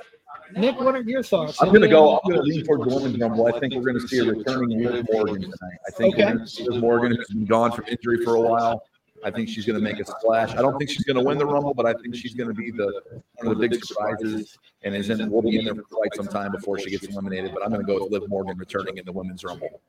Nick, 0.56 0.80
what 0.80 0.96
are 0.96 1.02
your 1.02 1.24
thoughts? 1.24 1.62
I'm 1.62 1.70
going 1.70 1.82
to 1.82 1.88
go. 1.88 2.18
I'm 2.18 2.32
going 2.32 2.44
to 2.44 2.44
lean 2.44 2.66
towards 2.66 2.84
the 2.84 2.96
women's 2.96 3.20
rumble. 3.20 3.48
I 3.48 3.60
think 3.60 3.74
we're 3.74 3.82
going 3.82 4.00
to 4.00 4.08
see 4.08 4.20
a 4.20 4.26
returning 4.26 4.84
Liv 4.84 5.08
Morgan 5.12 5.42
tonight. 5.42 5.78
I 5.88 5.92
think 5.92 6.16
Okay. 6.16 6.26
we're 6.26 6.32
going 6.34 6.46
to 6.46 6.48
see 6.48 6.64
Liv 6.68 6.82
Morgan 6.82 7.16
who's 7.16 7.28
been 7.28 7.46
gone 7.46 7.72
from 7.72 7.86
injury 7.88 8.24
for 8.24 8.36
a 8.36 8.42
while. 8.42 8.84
I 9.26 9.32
think 9.32 9.48
she's 9.48 9.66
going 9.66 9.80
to 9.80 9.82
make 9.82 10.00
a 10.02 10.06
splash. 10.06 10.52
I 10.52 10.58
don't 10.62 10.78
think 10.78 10.90
she's 10.90 11.04
going 11.06 11.16
to 11.16 11.24
win 11.24 11.38
the 11.38 11.46
rumble, 11.46 11.74
but 11.74 11.86
I 11.86 11.94
think 11.94 12.14
she's 12.14 12.34
going 12.34 12.50
to 12.50 12.54
be 12.54 12.72
the 12.72 13.02
one 13.36 13.54
of 13.54 13.58
the 13.58 13.68
big 13.68 13.84
surprises. 13.84 14.58
And 14.84 14.94
is 14.94 15.10
in, 15.10 15.30
will 15.32 15.42
be 15.42 15.58
in 15.58 15.66
there 15.66 15.76
for 15.76 15.84
quite 15.84 16.14
some 16.14 16.28
time 16.28 16.52
before 16.52 16.78
she 16.78 16.90
gets 16.90 17.08
eliminated. 17.08 17.52
But 17.54 17.64
I'm 17.64 17.70
going 17.72 17.86
to 17.86 17.88
go 17.88 18.04
with 18.04 18.12
Liv 18.12 18.30
Morgan 18.30 18.58
returning 18.58 18.98
in 18.98 19.06
the 19.06 19.14
women's 19.14 19.44
rumble. 19.46 19.82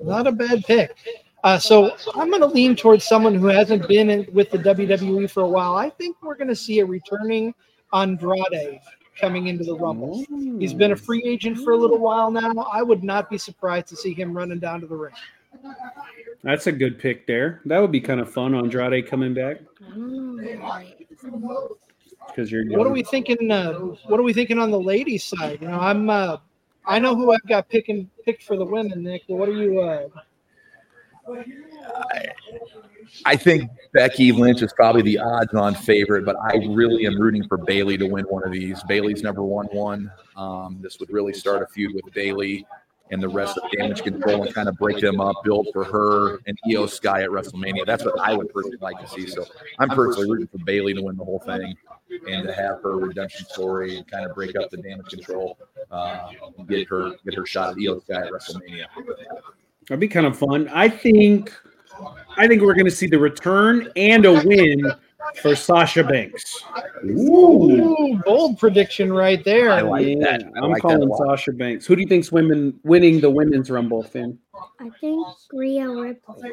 Not 0.00 0.26
a 0.26 0.32
bad 0.32 0.64
pick. 0.64 0.94
Uh, 1.44 1.58
so 1.58 1.96
I'm 2.14 2.30
going 2.30 2.40
to 2.40 2.46
lean 2.46 2.76
towards 2.76 3.04
someone 3.04 3.34
who 3.34 3.46
hasn't 3.46 3.88
been 3.88 4.10
in, 4.10 4.28
with 4.32 4.50
the 4.50 4.58
WWE 4.58 5.28
for 5.28 5.42
a 5.42 5.48
while. 5.48 5.74
I 5.76 5.90
think 5.90 6.16
we're 6.22 6.36
going 6.36 6.48
to 6.48 6.56
see 6.56 6.78
a 6.78 6.86
returning 6.86 7.52
Andrade 7.92 8.80
coming 9.20 9.48
into 9.48 9.64
the 9.64 9.76
Rumble. 9.76 10.24
He's 10.58 10.72
been 10.72 10.92
a 10.92 10.96
free 10.96 11.22
agent 11.24 11.58
for 11.58 11.72
a 11.72 11.76
little 11.76 11.98
while 11.98 12.30
now. 12.30 12.52
I 12.72 12.82
would 12.82 13.02
not 13.02 13.28
be 13.28 13.38
surprised 13.38 13.88
to 13.88 13.96
see 13.96 14.14
him 14.14 14.32
running 14.36 14.60
down 14.60 14.80
to 14.82 14.86
the 14.86 14.94
ring. 14.94 15.14
That's 16.44 16.66
a 16.68 16.72
good 16.72 16.98
pick 16.98 17.26
there. 17.26 17.60
That 17.66 17.80
would 17.80 17.92
be 17.92 18.00
kind 18.00 18.20
of 18.20 18.32
fun. 18.32 18.54
Andrade 18.54 19.06
coming 19.06 19.34
back 19.34 19.58
because 22.28 22.50
you're. 22.50 22.64
What 22.66 22.86
are 22.86 22.90
we 22.92 23.02
thinking? 23.02 23.50
Uh, 23.50 23.74
what 24.06 24.18
are 24.18 24.22
we 24.22 24.32
thinking 24.32 24.58
on 24.58 24.70
the 24.70 24.80
ladies' 24.80 25.24
side? 25.24 25.60
You 25.60 25.68
know, 25.68 25.78
I'm. 25.78 26.08
Uh, 26.10 26.38
I 26.86 26.98
know 26.98 27.14
who 27.14 27.32
I've 27.32 27.46
got 27.46 27.68
picking 27.68 28.10
picked 28.24 28.42
for 28.42 28.56
the 28.56 28.64
women, 28.64 29.04
Nick. 29.04 29.22
But 29.28 29.36
what 29.36 29.48
are 29.48 29.52
you? 29.52 29.80
Uh, 29.80 30.08
I 33.24 33.36
think 33.36 33.70
Becky 33.92 34.32
Lynch 34.32 34.62
is 34.62 34.72
probably 34.72 35.02
the 35.02 35.18
odds-on 35.18 35.74
favorite, 35.74 36.24
but 36.24 36.36
I 36.42 36.56
really 36.70 37.06
am 37.06 37.20
rooting 37.20 37.46
for 37.46 37.58
Bayley 37.58 37.98
to 37.98 38.06
win 38.06 38.24
one 38.24 38.44
of 38.44 38.52
these. 38.52 38.82
Bayley's 38.84 39.22
never 39.22 39.42
won 39.42 39.66
one. 39.66 40.10
Um, 40.36 40.78
this 40.80 40.98
would 40.98 41.10
really 41.10 41.32
start 41.32 41.62
a 41.62 41.66
feud 41.66 41.94
with 41.94 42.12
Bayley 42.14 42.66
and 43.10 43.22
the 43.22 43.28
rest 43.28 43.58
of 43.58 43.70
Damage 43.72 44.02
Control 44.02 44.42
and 44.42 44.54
kind 44.54 44.68
of 44.68 44.76
break 44.78 44.98
them 44.98 45.20
up, 45.20 45.36
build 45.44 45.68
for 45.72 45.84
her 45.84 46.38
and 46.46 46.58
IYO 46.66 46.86
SKY 46.86 47.22
at 47.22 47.28
WrestleMania. 47.28 47.84
That's 47.84 48.04
what 48.04 48.18
I 48.18 48.34
would 48.34 48.52
personally 48.52 48.78
like 48.80 48.98
to 49.00 49.06
see. 49.06 49.26
So 49.26 49.44
I'm 49.78 49.90
personally 49.90 50.30
rooting 50.30 50.46
for 50.46 50.58
Bayley 50.64 50.94
to 50.94 51.02
win 51.02 51.16
the 51.16 51.24
whole 51.24 51.40
thing 51.40 51.76
and 52.26 52.46
to 52.46 52.52
have 52.54 52.82
her 52.82 52.96
redemption 52.96 53.46
story 53.46 53.98
and 53.98 54.10
kind 54.10 54.24
of 54.24 54.34
break 54.34 54.56
up 54.56 54.70
the 54.70 54.78
Damage 54.78 55.10
Control, 55.10 55.58
uh, 55.90 56.30
get 56.68 56.88
her 56.88 57.12
get 57.24 57.34
her 57.34 57.44
shot 57.44 57.70
at 57.70 57.76
IYO 57.76 58.00
SKY 58.00 58.14
at 58.14 58.32
WrestleMania. 58.32 58.86
That'd 59.88 60.00
be 60.00 60.08
kind 60.08 60.26
of 60.26 60.38
fun. 60.38 60.68
I 60.68 60.88
think. 60.88 61.52
I 62.36 62.48
think 62.48 62.62
we're 62.62 62.74
going 62.74 62.86
to 62.86 62.90
see 62.90 63.06
the 63.06 63.18
return 63.18 63.90
and 63.94 64.24
a 64.24 64.32
win 64.44 64.90
for 65.42 65.54
Sasha 65.54 66.02
Banks. 66.02 66.62
ooh, 67.04 68.20
bold 68.24 68.58
prediction 68.58 69.12
right 69.12 69.44
there. 69.44 69.70
I 69.70 69.82
like 69.82 70.06
Yeah, 70.06 70.14
that. 70.38 70.44
I 70.56 70.60
I'm 70.64 70.70
like 70.72 70.80
calling 70.82 71.06
lot. 71.08 71.18
Sasha 71.18 71.52
Banks. 71.52 71.84
Who 71.86 71.94
do 71.94 72.00
you 72.02 72.08
think's 72.08 72.32
women 72.32 72.78
winning 72.84 73.20
the 73.20 73.30
women's 73.30 73.70
Rumble, 73.70 74.02
Finn? 74.02 74.38
I 74.80 74.88
think 75.00 75.26
Rhea 75.52 75.88
Ripley. 75.88 76.52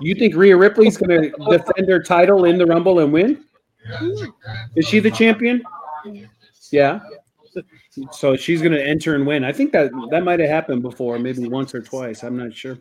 You 0.00 0.14
think 0.14 0.34
Rhea 0.36 0.56
Ripley's 0.56 0.96
going 0.98 1.22
to 1.22 1.30
defend 1.50 1.88
her 1.88 2.02
title 2.02 2.44
in 2.44 2.58
the 2.58 2.66
Rumble 2.66 3.00
and 3.00 3.12
win? 3.12 3.44
Hmm. 3.88 4.26
Is 4.76 4.86
she 4.86 5.00
the 5.00 5.10
champion? 5.10 5.62
Yeah. 6.70 7.00
So 8.12 8.36
she's 8.36 8.60
going 8.60 8.72
to 8.72 8.84
enter 8.84 9.14
and 9.14 9.26
win. 9.26 9.44
I 9.44 9.52
think 9.52 9.72
that 9.72 9.90
that 10.10 10.24
might 10.24 10.40
have 10.40 10.48
happened 10.48 10.82
before, 10.82 11.18
maybe 11.18 11.48
once 11.48 11.74
or 11.74 11.82
twice. 11.82 12.22
I'm 12.22 12.36
not 12.36 12.54
sure. 12.54 12.78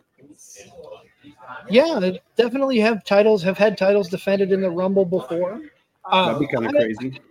Yeah, 1.70 2.00
they 2.00 2.22
definitely 2.36 2.80
have 2.80 3.04
titles. 3.04 3.44
Have 3.44 3.58
had 3.58 3.78
titles 3.78 4.10
defended 4.10 4.52
in 4.52 4.62
the 4.62 4.70
Rumble 4.70 5.06
before. 5.06 5.62
Uh, 6.06 6.34
That'd 6.34 6.40
be 6.40 6.54
kind 6.54 6.66
of 6.66 6.72
crazy. 6.72 7.22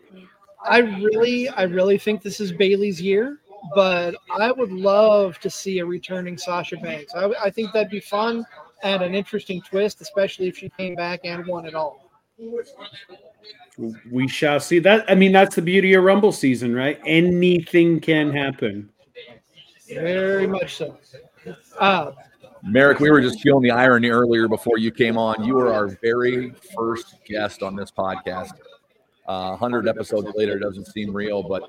I 0.64 0.78
really, 0.78 1.48
I 1.48 1.62
really 1.62 1.98
think 1.98 2.22
this 2.22 2.40
is 2.40 2.52
Bayley's 2.52 3.00
year, 3.00 3.38
but 3.74 4.14
I 4.38 4.52
would 4.52 4.72
love 4.72 5.38
to 5.40 5.50
see 5.50 5.78
a 5.78 5.86
returning 5.86 6.36
Sasha 6.36 6.76
Banks. 6.76 7.14
I, 7.14 7.26
I 7.44 7.50
think 7.50 7.72
that'd 7.72 7.90
be 7.90 8.00
fun 8.00 8.44
and 8.82 9.02
an 9.02 9.14
interesting 9.14 9.62
twist, 9.62 10.00
especially 10.00 10.48
if 10.48 10.58
she 10.58 10.68
came 10.70 10.94
back 10.94 11.20
and 11.24 11.46
won 11.46 11.66
it 11.66 11.74
all. 11.74 12.10
We 14.10 14.26
shall 14.26 14.58
see. 14.58 14.78
That 14.80 15.04
I 15.08 15.14
mean, 15.14 15.32
that's 15.32 15.54
the 15.54 15.62
beauty 15.62 15.94
of 15.94 16.02
Rumble 16.04 16.32
season, 16.32 16.74
right? 16.74 17.00
Anything 17.06 18.00
can 18.00 18.32
happen. 18.32 18.90
Very 19.88 20.46
much 20.46 20.76
so. 20.76 20.98
Uh, 21.78 22.12
Marek, 22.62 22.98
we 22.98 23.10
were 23.10 23.20
just 23.20 23.40
feeling 23.40 23.62
the 23.62 23.70
irony 23.70 24.08
earlier 24.10 24.48
before 24.48 24.78
you 24.78 24.90
came 24.90 25.16
on. 25.16 25.44
You 25.44 25.54
were 25.54 25.72
our 25.72 25.88
very 26.02 26.52
first 26.76 27.16
guest 27.24 27.62
on 27.62 27.76
this 27.76 27.90
podcast. 27.90 28.52
Uh, 29.26 29.50
100 29.50 29.86
episodes 29.86 30.28
later 30.34 30.58
doesn't 30.58 30.86
seem 30.86 31.14
real, 31.14 31.42
but 31.42 31.62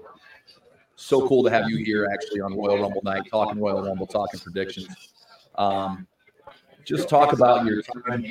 so 0.95 1.27
cool 1.27 1.43
to 1.43 1.49
have 1.49 1.69
you 1.69 1.77
here 1.77 2.09
actually 2.11 2.41
on 2.41 2.57
Royal 2.57 2.81
Rumble 2.81 3.01
night, 3.03 3.23
talking 3.29 3.61
Royal 3.61 3.83
Rumble, 3.83 4.07
talking 4.07 4.39
predictions. 4.39 5.13
Um, 5.55 6.07
just 6.83 7.07
talk 7.07 7.33
about 7.33 7.65
your 7.65 7.81
time, 7.81 8.25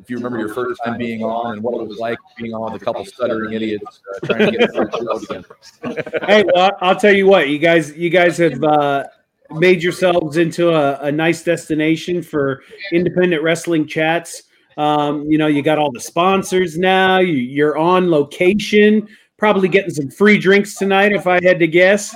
if 0.00 0.10
you 0.10 0.16
remember 0.16 0.38
your 0.38 0.52
first 0.52 0.80
time 0.84 0.98
being 0.98 1.22
on 1.22 1.54
and 1.54 1.62
what 1.62 1.80
it 1.80 1.86
was 1.86 1.98
like 1.98 2.18
being 2.36 2.54
on 2.54 2.72
with 2.72 2.82
a 2.82 2.84
couple 2.84 3.04
stuttering 3.04 3.52
idiots 3.52 4.00
uh, 4.14 4.18
trying 4.26 4.52
to 4.52 4.58
get 4.58 4.72
through 4.72 5.16
again. 5.16 5.44
hey, 6.26 6.44
well, 6.54 6.72
I'll 6.80 6.96
tell 6.96 7.14
you 7.14 7.26
what, 7.26 7.48
you 7.48 7.58
guys, 7.58 7.96
you 7.96 8.10
guys 8.10 8.36
have 8.38 8.62
uh, 8.62 9.04
made 9.50 9.82
yourselves 9.82 10.36
into 10.36 10.70
a, 10.70 10.98
a 11.00 11.12
nice 11.12 11.42
destination 11.42 12.22
for 12.22 12.62
independent 12.92 13.42
wrestling 13.42 13.86
chats. 13.86 14.44
Um, 14.76 15.30
you 15.30 15.38
know, 15.38 15.46
you 15.46 15.62
got 15.62 15.78
all 15.78 15.92
the 15.92 16.00
sponsors 16.00 16.76
now. 16.76 17.18
You, 17.18 17.34
you're 17.34 17.78
on 17.78 18.10
location, 18.10 19.08
probably 19.36 19.68
getting 19.68 19.90
some 19.90 20.10
free 20.10 20.38
drinks 20.38 20.76
tonight, 20.76 21.12
if 21.12 21.26
I 21.26 21.42
had 21.44 21.58
to 21.60 21.66
guess. 21.66 22.14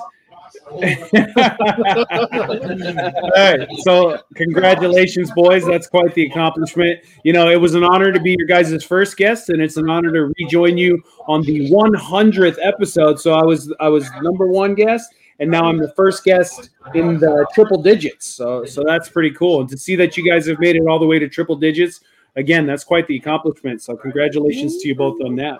All 0.71 0.81
right, 3.37 3.67
so 3.79 4.19
congratulations, 4.35 5.31
boys. 5.33 5.65
That's 5.67 5.87
quite 5.87 6.15
the 6.15 6.27
accomplishment. 6.27 7.01
You 7.25 7.33
know, 7.33 7.49
it 7.49 7.61
was 7.61 7.75
an 7.75 7.85
honor 7.85 8.13
to 8.13 8.21
be 8.21 8.35
your 8.39 8.47
guys' 8.47 8.85
first 8.85 9.17
guest, 9.17 9.49
and 9.49 9.63
it's 9.63 9.77
an 9.77 9.89
honor 9.89 10.13
to 10.13 10.33
rejoin 10.39 10.77
you 10.77 11.03
on 11.27 11.43
the 11.43 11.71
100th 11.71 12.59
episode. 12.63 13.19
So 13.19 13.35
I 13.35 13.45
was 13.45 13.73
I 13.81 13.89
was 13.89 14.11
number 14.23 14.47
one 14.47 14.75
guest, 14.75 15.15
and 15.41 15.51
now 15.51 15.65
I'm 15.65 15.79
the 15.79 15.93
first 15.97 16.25
guest 16.25 16.71
in 16.95 17.19
the 17.19 17.47
triple 17.55 17.83
digits. 17.83 18.27
So 18.27 18.65
so 18.65 18.83
that's 18.85 19.09
pretty 19.09 19.31
cool. 19.33 19.61
And 19.61 19.69
to 19.71 19.79
see 19.79 19.97
that 19.97 20.17
you 20.17 20.29
guys 20.29 20.47
have 20.47 20.59
made 20.61 20.77
it 20.77 20.87
all 20.89 20.99
the 20.99 21.07
way 21.07 21.19
to 21.19 21.29
triple 21.29 21.57
digits, 21.57 22.01
again, 22.37 22.67
that's 22.67 22.85
quite 22.85 23.07
the 23.07 23.17
accomplishment. 23.17 23.83
So 23.83 23.97
congratulations 23.97 24.79
to 24.79 24.89
you 24.89 24.95
both 24.95 25.21
on 25.23 25.37
that. 25.37 25.59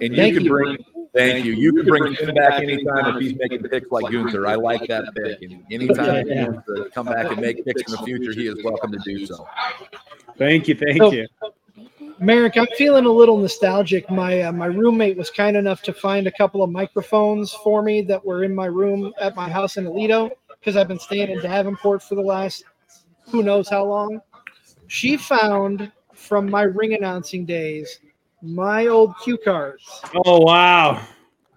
And 0.00 0.10
you 0.10 0.16
Thank 0.16 0.34
can 0.34 0.44
you. 0.44 0.50
bring, 0.50 0.76
thank 1.14 1.44
you. 1.44 1.52
You 1.52 1.72
can 1.72 1.86
bring 1.86 2.14
him 2.14 2.34
back 2.34 2.54
anytime 2.62 3.14
if 3.16 3.22
he's 3.22 3.34
making 3.38 3.62
picks 3.62 3.90
like 3.90 4.10
Gunther. 4.12 4.46
I 4.46 4.54
like 4.56 4.86
that 4.88 5.14
pick. 5.14 5.42
And 5.42 5.62
anytime 5.70 6.28
he 6.28 6.34
wants 6.44 6.66
to 6.66 6.90
come 6.94 7.06
back 7.06 7.30
and 7.30 7.40
make 7.40 7.64
picks 7.64 7.82
in 7.82 7.92
the 7.92 7.98
future, 8.04 8.32
he 8.32 8.46
is 8.48 8.62
welcome 8.64 8.92
to 8.92 8.98
do 9.04 9.24
so. 9.26 9.46
Thank 10.36 10.68
you, 10.68 10.74
thank 10.74 10.98
So- 10.98 11.12
you. 11.12 11.26
Marek, 12.20 12.56
I'm 12.56 12.68
feeling 12.78 13.06
a 13.06 13.10
little 13.10 13.36
nostalgic. 13.36 14.08
My 14.08 14.42
uh, 14.42 14.52
my 14.52 14.66
roommate 14.66 15.16
was 15.16 15.30
kind 15.30 15.56
enough 15.56 15.82
to 15.82 15.92
find 15.92 16.28
a 16.28 16.30
couple 16.30 16.62
of 16.62 16.70
microphones 16.70 17.50
for 17.52 17.82
me 17.82 18.02
that 18.02 18.24
were 18.24 18.44
in 18.44 18.54
my 18.54 18.66
room 18.66 19.12
at 19.20 19.34
my 19.34 19.48
house 19.48 19.76
in 19.78 19.84
Aledo 19.84 20.30
because 20.60 20.76
I've 20.76 20.86
been 20.86 21.00
staying 21.00 21.30
in 21.30 21.40
Davenport 21.40 22.02
for 22.04 22.14
the 22.14 22.22
last 22.22 22.64
who 23.28 23.42
knows 23.42 23.68
how 23.68 23.84
long. 23.84 24.20
She 24.86 25.16
found 25.16 25.90
from 26.12 26.48
my 26.48 26.62
ring 26.62 26.94
announcing 26.94 27.44
days 27.44 27.98
my 28.44 28.86
old 28.86 29.14
cue 29.22 29.38
cards, 29.38 30.00
Oh 30.24 30.40
wow. 30.40 31.00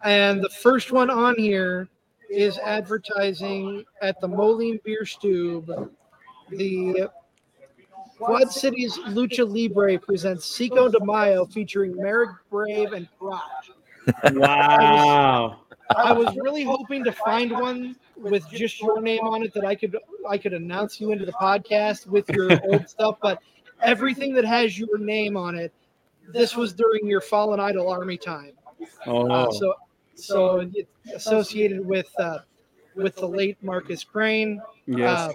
and 0.04 0.44
the 0.44 0.50
first 0.50 0.92
one 0.92 1.10
on 1.10 1.36
here 1.38 1.88
is 2.30 2.58
advertising 2.60 3.84
at 4.02 4.20
the 4.22 4.28
Moline 4.28 4.80
Beer 4.84 5.06
Stube. 5.06 5.92
The 6.50 7.10
Quad 8.20 8.52
Cities 8.52 8.98
Lucha 9.10 9.48
Libre 9.50 9.98
presents 10.00 10.46
Cinco 10.46 10.90
de 10.90 11.04
Mayo 11.04 11.46
featuring 11.46 11.96
Marek 11.96 12.32
Brave 12.50 12.94
and 12.94 13.08
Crotch. 13.20 13.72
Wow. 14.34 15.60
I 15.96 16.12
was 16.14 16.36
really 16.38 16.64
hoping 16.64 17.04
to 17.04 17.12
find 17.12 17.52
one 17.52 17.96
with 18.16 18.50
just 18.50 18.82
your 18.82 19.02
name 19.02 19.22
on 19.22 19.44
it 19.44 19.54
that 19.54 19.66
I 19.66 19.76
could 19.76 19.96
I 20.28 20.38
could 20.38 20.54
announce 20.54 21.00
you 21.00 21.12
into 21.12 21.26
the 21.26 21.34
podcast 21.34 22.08
with 22.08 22.30
your 22.30 22.50
old 22.66 22.90
stuff, 22.90 23.18
but 23.22 23.40
everything 23.82 24.34
that 24.36 24.46
has 24.46 24.78
your 24.80 24.98
name 24.98 25.38
on 25.38 25.56
it, 25.56 25.72
this 26.34 26.56
was 26.56 26.74
during 26.74 27.08
your 27.08 27.22
Fallen 27.22 27.60
Idol 27.60 27.90
Army 27.90 28.18
time. 28.18 28.54
Oh, 29.06 29.30
Uh, 29.30 29.52
so 29.52 29.74
so 30.16 30.70
associated 31.16 31.86
with 31.86 32.10
uh, 32.20 32.40
with 32.96 33.16
the 33.16 33.28
late 33.28 33.58
Marcus 33.62 34.04
Crane. 34.04 34.62
yes. 34.86 35.30
Uh, 35.30 35.34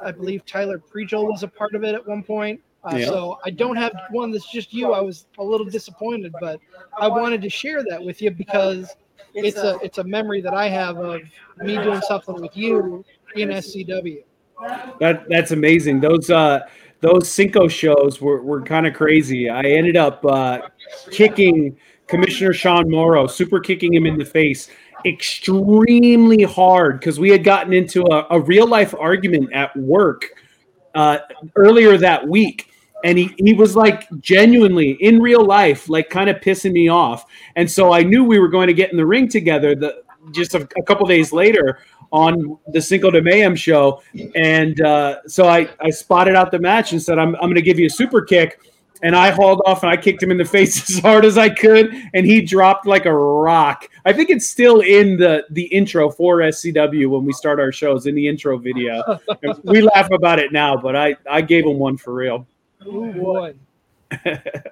I 0.00 0.10
believe 0.10 0.44
Tyler 0.44 0.78
Pregel 0.78 1.24
was 1.30 1.42
a 1.42 1.48
part 1.48 1.74
of 1.74 1.84
it 1.84 1.94
at 1.94 2.06
one 2.06 2.22
point. 2.22 2.60
Uh, 2.84 2.96
Yeah. 2.96 3.06
So 3.06 3.38
I 3.44 3.50
don't 3.50 3.76
have 3.76 3.92
one 4.10 4.30
that's 4.32 4.50
just 4.50 4.72
you. 4.74 4.92
I 4.92 5.00
was 5.00 5.26
a 5.38 5.44
little 5.44 5.66
disappointed, 5.66 6.34
but 6.40 6.60
I 6.98 7.08
wanted 7.08 7.40
to 7.42 7.48
share 7.48 7.82
that 7.88 8.02
with 8.02 8.20
you 8.20 8.30
because 8.30 8.94
it's 9.34 9.58
a 9.58 9.78
it's 9.82 9.98
a 9.98 10.04
memory 10.04 10.40
that 10.40 10.54
I 10.54 10.68
have 10.68 10.98
of 10.98 11.22
me 11.58 11.76
doing 11.76 12.00
something 12.02 12.40
with 12.40 12.56
you 12.56 13.04
in 13.36 13.48
SCW. 13.50 14.24
That 15.00 15.28
that's 15.28 15.50
amazing. 15.52 16.00
Those 16.00 16.30
uh 16.30 16.60
those 17.04 17.30
Cinco 17.30 17.68
shows 17.68 18.20
were, 18.20 18.42
were 18.42 18.62
kind 18.62 18.86
of 18.86 18.94
crazy. 18.94 19.50
I 19.50 19.60
ended 19.62 19.96
up 19.96 20.24
uh, 20.24 20.62
kicking 21.10 21.76
Commissioner 22.06 22.54
Sean 22.54 22.90
Morrow, 22.90 23.26
super 23.26 23.60
kicking 23.60 23.92
him 23.92 24.06
in 24.06 24.16
the 24.16 24.24
face 24.24 24.70
extremely 25.06 26.42
hard 26.44 26.98
because 26.98 27.20
we 27.20 27.28
had 27.28 27.44
gotten 27.44 27.74
into 27.74 28.02
a, 28.10 28.26
a 28.30 28.40
real 28.40 28.66
life 28.66 28.94
argument 28.98 29.52
at 29.52 29.76
work 29.76 30.24
uh, 30.94 31.18
earlier 31.56 31.98
that 31.98 32.26
week. 32.26 32.70
And 33.04 33.18
he, 33.18 33.34
he 33.36 33.52
was 33.52 33.76
like 33.76 34.08
genuinely 34.20 34.92
in 34.92 35.20
real 35.20 35.44
life, 35.44 35.90
like 35.90 36.08
kind 36.08 36.30
of 36.30 36.36
pissing 36.36 36.72
me 36.72 36.88
off. 36.88 37.26
And 37.54 37.70
so 37.70 37.92
I 37.92 38.02
knew 38.02 38.24
we 38.24 38.38
were 38.38 38.48
going 38.48 38.68
to 38.68 38.72
get 38.72 38.90
in 38.92 38.96
the 38.96 39.04
ring 39.04 39.28
together 39.28 39.74
the, 39.74 40.02
just 40.30 40.54
a, 40.54 40.66
a 40.78 40.82
couple 40.82 41.06
days 41.06 41.34
later 41.34 41.80
on 42.14 42.56
the 42.68 42.80
Cinco 42.80 43.10
de 43.10 43.20
Mayhem 43.20 43.56
show, 43.56 44.00
and 44.36 44.80
uh, 44.80 45.16
so 45.26 45.48
I 45.48 45.68
I 45.80 45.90
spotted 45.90 46.36
out 46.36 46.52
the 46.52 46.60
match 46.60 46.92
and 46.92 47.02
said 47.02 47.18
I'm 47.18 47.34
I'm 47.34 47.42
going 47.42 47.56
to 47.56 47.62
give 47.62 47.78
you 47.78 47.86
a 47.86 47.90
super 47.90 48.22
kick. 48.22 48.60
And 49.02 49.14
I 49.14 49.32
hauled 49.32 49.60
off 49.66 49.82
and 49.82 49.90
I 49.90 49.98
kicked 49.98 50.22
him 50.22 50.30
in 50.30 50.38
the 50.38 50.44
face 50.56 50.88
as 50.88 50.98
hard 51.00 51.26
as 51.26 51.36
I 51.36 51.50
could, 51.50 51.92
and 52.14 52.24
he 52.24 52.40
dropped 52.40 52.86
like 52.86 53.04
a 53.04 53.12
rock. 53.12 53.90
I 54.06 54.14
think 54.14 54.30
it's 54.30 54.48
still 54.48 54.80
in 54.80 55.18
the 55.18 55.44
the 55.50 55.64
intro 55.64 56.08
for 56.08 56.38
SCW 56.38 57.10
when 57.10 57.24
we 57.24 57.32
start 57.32 57.58
our 57.58 57.72
shows 57.72 58.06
in 58.06 58.14
the 58.14 58.26
intro 58.28 58.56
video. 58.56 59.02
we 59.64 59.82
laugh 59.94 60.10
about 60.12 60.38
it 60.38 60.52
now, 60.52 60.76
but 60.76 60.94
I 60.94 61.16
I 61.28 61.42
gave 61.42 61.66
him 61.66 61.78
one 61.78 61.96
for 61.96 62.14
real. 62.14 62.46
Oh 62.86 63.12
boy. 63.12 63.54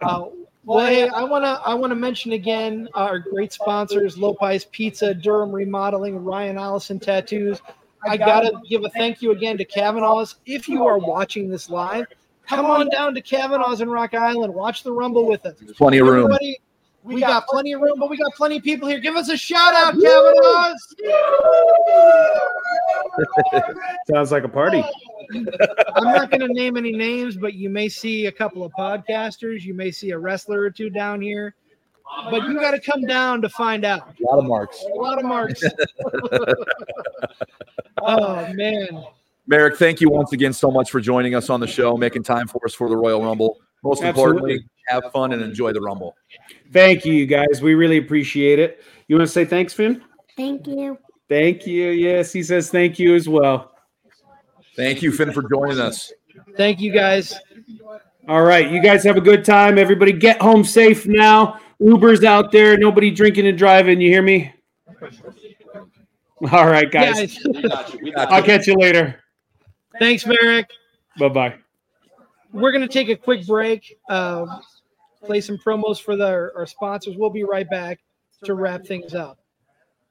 Uh, 0.00 0.25
well, 0.64 0.87
hey, 0.87 1.09
I 1.09 1.25
wanna 1.25 1.61
I 1.64 1.75
wanna 1.75 1.97
mention 1.97 2.33
again 2.33 2.88
our 2.95 3.19
great 3.19 3.52
sponsors: 3.52 4.16
Lopez 4.16 4.66
Pizza, 4.66 5.12
Durham 5.12 5.50
Remodeling, 5.50 6.25
Ryan 6.25 6.59
Allison 6.59 7.00
Tattoos. 7.00 7.61
I 8.07 8.16
gotta 8.16 8.52
give 8.69 8.85
a 8.85 8.90
thank 8.90 9.23
you 9.23 9.33
again 9.33 9.59
to 9.59 9.64
Kavanaugh's. 9.64 10.37
If 10.47 10.69
you 10.69 10.87
are 10.87 10.99
watching 10.99 11.49
this 11.49 11.69
live, 11.69 12.07
come 12.47 12.66
on 12.66 12.88
down 12.90 13.14
to 13.14 13.21
Kavanaugh's 13.21 13.81
in 13.81 13.88
Rock 13.90 14.14
Island. 14.14 14.54
Watch 14.54 14.83
the 14.83 14.92
Rumble 14.92 15.26
with 15.26 15.45
us. 15.47 15.57
Plenty 15.76 15.99
of 15.99 16.07
room. 16.07 16.25
Everybody, 16.25 16.59
we 17.02 17.21
got 17.21 17.47
plenty 17.47 17.73
of 17.73 17.81
room, 17.81 17.99
but 17.99 18.09
we 18.11 18.16
got 18.16 18.33
plenty 18.35 18.59
of 18.59 18.62
people 18.62 18.88
here. 18.88 19.00
Give 19.00 19.16
us 19.16 19.28
a 19.28 19.37
shout 19.37 19.75
out, 19.75 19.95
Kavanaugh's. 19.95 20.95
Sounds 24.11 24.31
like 24.31 24.45
a 24.45 24.49
party. 24.49 24.85
Oh, 24.85 25.12
I'm 25.96 26.04
not 26.04 26.30
going 26.30 26.40
to 26.40 26.48
name 26.48 26.76
any 26.76 26.92
names, 26.92 27.36
but 27.36 27.54
you 27.54 27.70
may 27.70 27.88
see 27.88 28.26
a 28.26 28.32
couple 28.32 28.64
of 28.64 28.72
podcasters. 28.72 29.62
You 29.62 29.74
may 29.74 29.90
see 29.90 30.10
a 30.10 30.18
wrestler 30.18 30.60
or 30.60 30.70
two 30.70 30.90
down 30.90 31.20
here. 31.20 31.54
But 32.30 32.46
you 32.46 32.54
got 32.54 32.72
to 32.72 32.80
come 32.80 33.02
down 33.02 33.40
to 33.42 33.48
find 33.48 33.84
out. 33.84 34.14
A 34.20 34.26
lot 34.26 34.38
of 34.38 34.44
marks. 34.44 34.84
A 34.84 34.94
lot 34.94 35.18
of 35.18 35.24
marks. 35.24 35.62
oh 38.02 38.52
man. 38.52 39.04
Marek, 39.46 39.76
thank 39.76 40.00
you 40.00 40.08
once 40.08 40.32
again 40.32 40.52
so 40.52 40.70
much 40.70 40.90
for 40.90 41.00
joining 41.00 41.34
us 41.34 41.50
on 41.50 41.58
the 41.58 41.66
show, 41.66 41.96
making 41.96 42.22
time 42.22 42.46
for 42.46 42.60
us 42.64 42.74
for 42.74 42.88
the 42.88 42.96
Royal 42.96 43.24
Rumble. 43.24 43.60
Most 43.82 44.02
importantly, 44.02 44.64
have 44.86 45.10
fun 45.12 45.32
and 45.32 45.42
enjoy 45.42 45.72
the 45.72 45.80
Rumble. 45.80 46.14
Thank 46.72 47.04
you, 47.04 47.12
you 47.12 47.26
guys. 47.26 47.60
We 47.60 47.74
really 47.74 47.98
appreciate 47.98 48.58
it. 48.58 48.82
You 49.08 49.16
want 49.16 49.26
to 49.26 49.32
say 49.32 49.44
thanks, 49.44 49.74
Finn? 49.74 50.02
Thank 50.36 50.66
you. 50.66 50.96
Thank 51.28 51.66
you. 51.66 51.90
Yes, 51.90 52.32
he 52.32 52.42
says 52.42 52.70
thank 52.70 52.98
you 52.98 53.14
as 53.14 53.28
well. 53.28 53.71
Thank 54.76 55.02
you, 55.02 55.12
Finn, 55.12 55.32
for 55.32 55.42
joining 55.48 55.80
us. 55.80 56.12
Thank 56.56 56.80
you 56.80 56.92
guys. 56.92 57.34
All 58.28 58.42
right, 58.42 58.70
you 58.70 58.82
guys 58.82 59.02
have 59.04 59.16
a 59.16 59.20
good 59.20 59.44
time. 59.44 59.78
Everybody 59.78 60.12
get 60.12 60.40
home 60.40 60.64
safe 60.64 61.06
now. 61.06 61.60
Uber's 61.80 62.24
out 62.24 62.52
there. 62.52 62.76
Nobody 62.78 63.10
drinking 63.10 63.46
and 63.46 63.58
driving. 63.58 64.00
You 64.00 64.08
hear 64.08 64.22
me? 64.22 64.54
All 66.52 66.66
right, 66.66 66.90
guys. 66.90 67.38
I'll 68.16 68.42
catch 68.42 68.66
you 68.66 68.76
later. 68.76 69.20
Thanks, 69.98 70.26
Marek. 70.26 70.70
Bye 71.18 71.28
bye. 71.28 71.54
We're 72.52 72.72
going 72.72 72.86
to 72.86 72.92
take 72.92 73.08
a 73.08 73.16
quick 73.16 73.46
break, 73.46 73.98
uh, 74.08 74.58
play 75.24 75.40
some 75.40 75.58
promos 75.58 76.00
for 76.00 76.16
the, 76.16 76.50
our 76.56 76.66
sponsors. 76.66 77.16
We'll 77.16 77.30
be 77.30 77.44
right 77.44 77.68
back 77.68 78.00
to 78.44 78.54
wrap 78.54 78.84
things 78.84 79.14
up. 79.14 79.38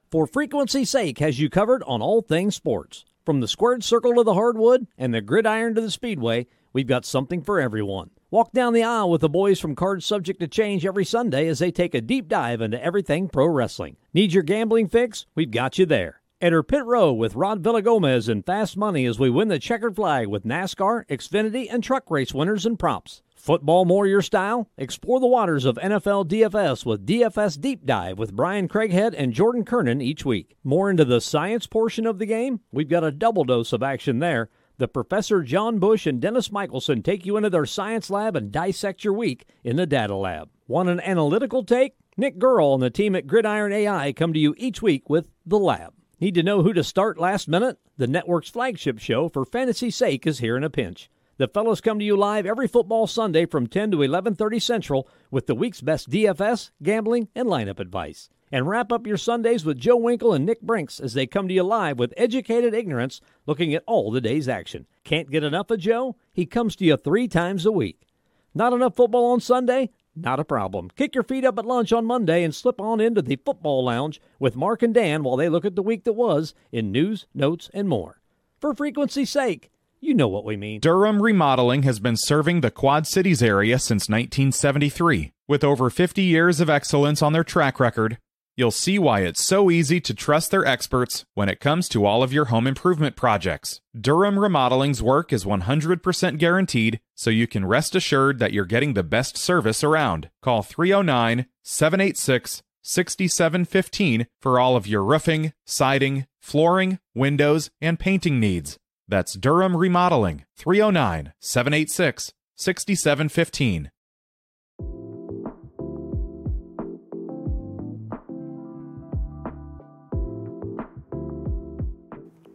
For 0.10 0.28
frequency's 0.28 0.90
sake, 0.90 1.20
has 1.20 1.40
you 1.40 1.50
covered 1.50 1.84
on 1.84 2.02
all 2.02 2.22
things 2.22 2.56
sports. 2.56 3.06
From 3.24 3.40
the 3.40 3.48
squared 3.48 3.84
circle 3.84 4.16
to 4.16 4.24
the 4.24 4.34
hardwood 4.34 4.88
and 4.98 5.14
the 5.14 5.22
gridiron 5.22 5.76
to 5.76 5.82
the 5.82 5.92
speedway, 5.92 6.48
we've 6.74 6.88
got 6.88 7.06
something 7.06 7.44
for 7.44 7.60
everyone. 7.60 8.10
Walk 8.32 8.52
down 8.52 8.74
the 8.74 8.84
aisle 8.84 9.12
with 9.12 9.22
the 9.22 9.30
boys 9.30 9.60
from 9.60 9.76
Cards 9.76 10.08
Subject 10.08 10.40
to 10.40 10.48
Change 10.48 10.88
every 10.88 11.06
Sunday 11.06 11.48
as 11.48 11.60
they 11.60 11.70
take 11.70 11.94
a 11.94 12.02
deep 12.02 12.28
dive 12.28 12.62
into 12.62 12.84
everything 12.84 13.30
pro 13.30 13.46
wrestling. 13.46 13.98
Need 14.12 14.34
your 14.34 14.42
gambling 14.42 14.88
fix? 14.88 15.28
We've 15.36 15.52
got 15.52 15.78
you 15.78 15.86
there. 15.86 16.22
Enter 16.42 16.64
Pit 16.64 16.84
Row 16.84 17.14
with 17.14 17.36
Rod 17.36 17.62
Villagomez 17.62 18.28
and 18.28 18.44
Fast 18.44 18.76
Money 18.76 19.06
as 19.06 19.20
we 19.20 19.30
win 19.30 19.50
the 19.50 19.60
checkered 19.60 19.96
flag 19.96 20.26
with 20.26 20.44
NASCAR, 20.44 21.06
Xfinity, 21.06 21.68
and 21.70 21.84
truck 21.84 22.10
race 22.10 22.34
winners 22.34 22.66
and 22.66 22.80
props. 22.80 23.22
Football 23.42 23.86
more 23.86 24.06
your 24.06 24.22
style? 24.22 24.70
Explore 24.78 25.20
the 25.20 25.26
waters 25.26 25.66
of 25.66 25.80
NFL 25.82 26.28
DFS 26.28 26.86
with 26.86 27.08
DFS 27.08 27.60
Deep 27.60 27.88
Dive 27.88 28.20
with 28.20 28.36
Brian 28.36 28.68
Craighead 28.68 29.16
and 29.18 29.34
Jordan 29.34 29.66
Kernan 29.66 30.00
each 30.00 30.24
week. 30.24 30.56
More 30.64 30.92
into 30.92 31.06
the 31.06 31.20
science 31.20 31.66
portion 31.66 32.06
of 32.06 32.20
the 32.20 32.28
game? 32.28 32.60
We've 32.72 32.88
got 32.88 33.04
a 33.04 33.12
double 33.12 33.44
dose 33.44 33.74
of 33.74 33.82
action 33.82 34.20
there. 34.20 34.50
The 34.78 34.88
Professor 34.88 35.42
John 35.42 35.80
Bush 35.80 36.06
and 36.06 36.22
Dennis 36.22 36.52
Michelson 36.52 37.02
take 37.02 37.26
you 37.26 37.36
into 37.36 37.50
their 37.50 37.66
science 37.66 38.12
lab 38.12 38.36
and 38.36 38.52
dissect 38.52 39.04
your 39.04 39.14
week 39.14 39.48
in 39.64 39.76
the 39.76 39.88
data 39.88 40.16
lab. 40.16 40.52
Want 40.68 40.90
an 40.90 41.00
analytical 41.00 41.64
take? 41.64 41.96
Nick 42.18 42.38
Gurl 42.38 42.76
and 42.76 42.84
the 42.84 42.92
team 42.92 43.16
at 43.16 43.26
Gridiron 43.26 43.74
AI 43.74 44.14
come 44.14 44.34
to 44.34 44.40
you 44.40 44.54
each 44.56 44.84
week 44.84 45.10
with 45.10 45.32
The 45.48 45.58
Lab. 45.58 45.96
Need 46.20 46.36
to 46.36 46.44
know 46.44 46.62
who 46.62 46.74
to 46.74 46.84
start 46.84 47.18
last 47.18 47.48
minute? 47.48 47.80
The 47.98 48.06
network's 48.06 48.52
flagship 48.52 49.00
show, 49.00 49.30
For 49.30 49.46
Fantasy's 49.46 49.96
Sake, 49.96 50.28
is 50.28 50.38
here 50.38 50.56
in 50.56 50.64
a 50.64 50.70
pinch. 50.70 51.10
The 51.42 51.48
fellows 51.48 51.82
come 51.82 51.98
to 51.98 52.06
you 52.06 52.16
live 52.16 52.46
every 52.46 52.68
football 52.68 53.08
Sunday 53.08 53.48
from 53.48 53.66
10 53.66 53.90
to 53.90 54.04
11:30 54.04 54.60
Central 54.60 55.08
with 55.32 55.48
the 55.48 55.56
week's 55.56 55.82
best 55.82 56.08
DFS, 56.08 56.70
gambling, 56.84 57.30
and 57.34 57.48
lineup 57.48 57.80
advice. 57.80 58.30
And 58.52 58.68
wrap 58.68 58.92
up 58.92 59.08
your 59.08 59.18
Sundays 59.18 59.66
with 59.66 59.80
Joe 59.80 59.96
Winkle 59.96 60.34
and 60.34 60.46
Nick 60.46 60.62
Brinks 60.62 61.00
as 61.00 61.16
they 61.16 61.26
come 61.26 61.48
to 61.48 61.54
you 61.56 61.64
live 61.64 61.98
with 61.98 62.14
educated 62.16 62.76
ignorance, 62.76 63.22
looking 63.48 63.74
at 63.74 63.82
all 63.88 64.12
the 64.12 64.22
day's 64.22 64.48
action. 64.48 64.86
Can't 65.04 65.32
get 65.32 65.44
enough 65.44 65.72
of 65.72 65.80
Joe? 65.80 66.16
He 66.32 66.46
comes 66.46 66.76
to 66.76 66.86
you 66.86 66.96
three 66.96 67.28
times 67.28 67.66
a 67.66 67.72
week. 67.72 68.06
Not 68.54 68.72
enough 68.72 68.96
football 68.96 69.32
on 69.32 69.40
Sunday? 69.40 69.90
Not 70.16 70.40
a 70.40 70.46
problem. 70.46 70.92
Kick 70.96 71.16
your 71.16 71.24
feet 71.24 71.44
up 71.44 71.58
at 71.58 71.66
lunch 71.66 71.92
on 71.92 72.06
Monday 72.06 72.44
and 72.44 72.54
slip 72.54 72.80
on 72.80 73.02
into 73.02 73.24
the 73.24 73.38
football 73.38 73.84
lounge 73.84 74.22
with 74.38 74.56
Mark 74.56 74.84
and 74.84 74.94
Dan 74.94 75.24
while 75.24 75.38
they 75.38 75.50
look 75.50 75.66
at 75.66 75.76
the 75.76 75.82
week 75.82 76.04
that 76.04 76.14
was 76.14 76.54
in 76.72 76.92
news, 76.92 77.26
notes, 77.34 77.72
and 77.74 77.90
more. 77.90 78.22
For 78.60 78.76
frequency's 78.76 79.32
sake, 79.32 79.72
you 80.02 80.16
know 80.16 80.28
what 80.28 80.44
we 80.44 80.58
mean. 80.58 80.82
Durham 80.82 81.22
Remodeling 81.22 81.84
has 81.84 82.00
been 82.00 82.18
serving 82.18 82.62
the 82.62 82.72
Quad 82.72 83.06
Cities 83.06 83.44
area 83.44 83.78
since 83.78 84.10
1973. 84.10 85.32
With 85.48 85.64
over 85.64 85.90
50 85.90 86.22
years 86.24 86.60
of 86.60 86.70
excellence 86.70 87.22
on 87.22 87.34
their 87.34 87.44
track 87.44 87.80
record, 87.80 88.18
you'll 88.58 88.72
see 88.72 88.98
why 88.98 89.22
it's 89.22 89.44
so 89.44 89.70
easy 89.70 90.02
to 90.02 90.14
trust 90.16 90.50
their 90.50 90.66
experts 90.66 91.26
when 91.36 91.50
it 91.50 91.60
comes 91.60 91.88
to 91.90 92.06
all 92.06 92.24
of 92.24 92.34
your 92.34 92.46
home 92.46 92.66
improvement 92.66 93.16
projects. 93.16 93.80
Durham 94.00 94.40
Remodeling's 94.40 95.04
work 95.04 95.32
is 95.32 95.46
100% 95.46 96.38
guaranteed, 96.40 97.00
so 97.16 97.30
you 97.30 97.46
can 97.46 97.66
rest 97.66 97.96
assured 97.96 98.40
that 98.40 98.54
you're 98.54 98.66
getting 98.66 98.96
the 98.96 99.04
best 99.04 99.38
service 99.38 99.84
around. 99.84 100.30
Call 100.42 100.64
309 100.64 101.46
786 101.64 102.64
6715 102.84 104.26
for 104.42 104.60
all 104.60 104.76
of 104.76 104.88
your 104.88 105.04
roofing, 105.04 105.54
siding, 105.68 106.26
flooring, 106.40 106.98
windows, 107.14 107.70
and 107.80 108.00
painting 108.00 108.40
needs. 108.40 108.80
That's 109.08 109.34
Durham 109.34 109.76
Remodeling, 109.76 110.46
309 110.58 111.34
786 111.40 112.32
6715. 112.56 113.92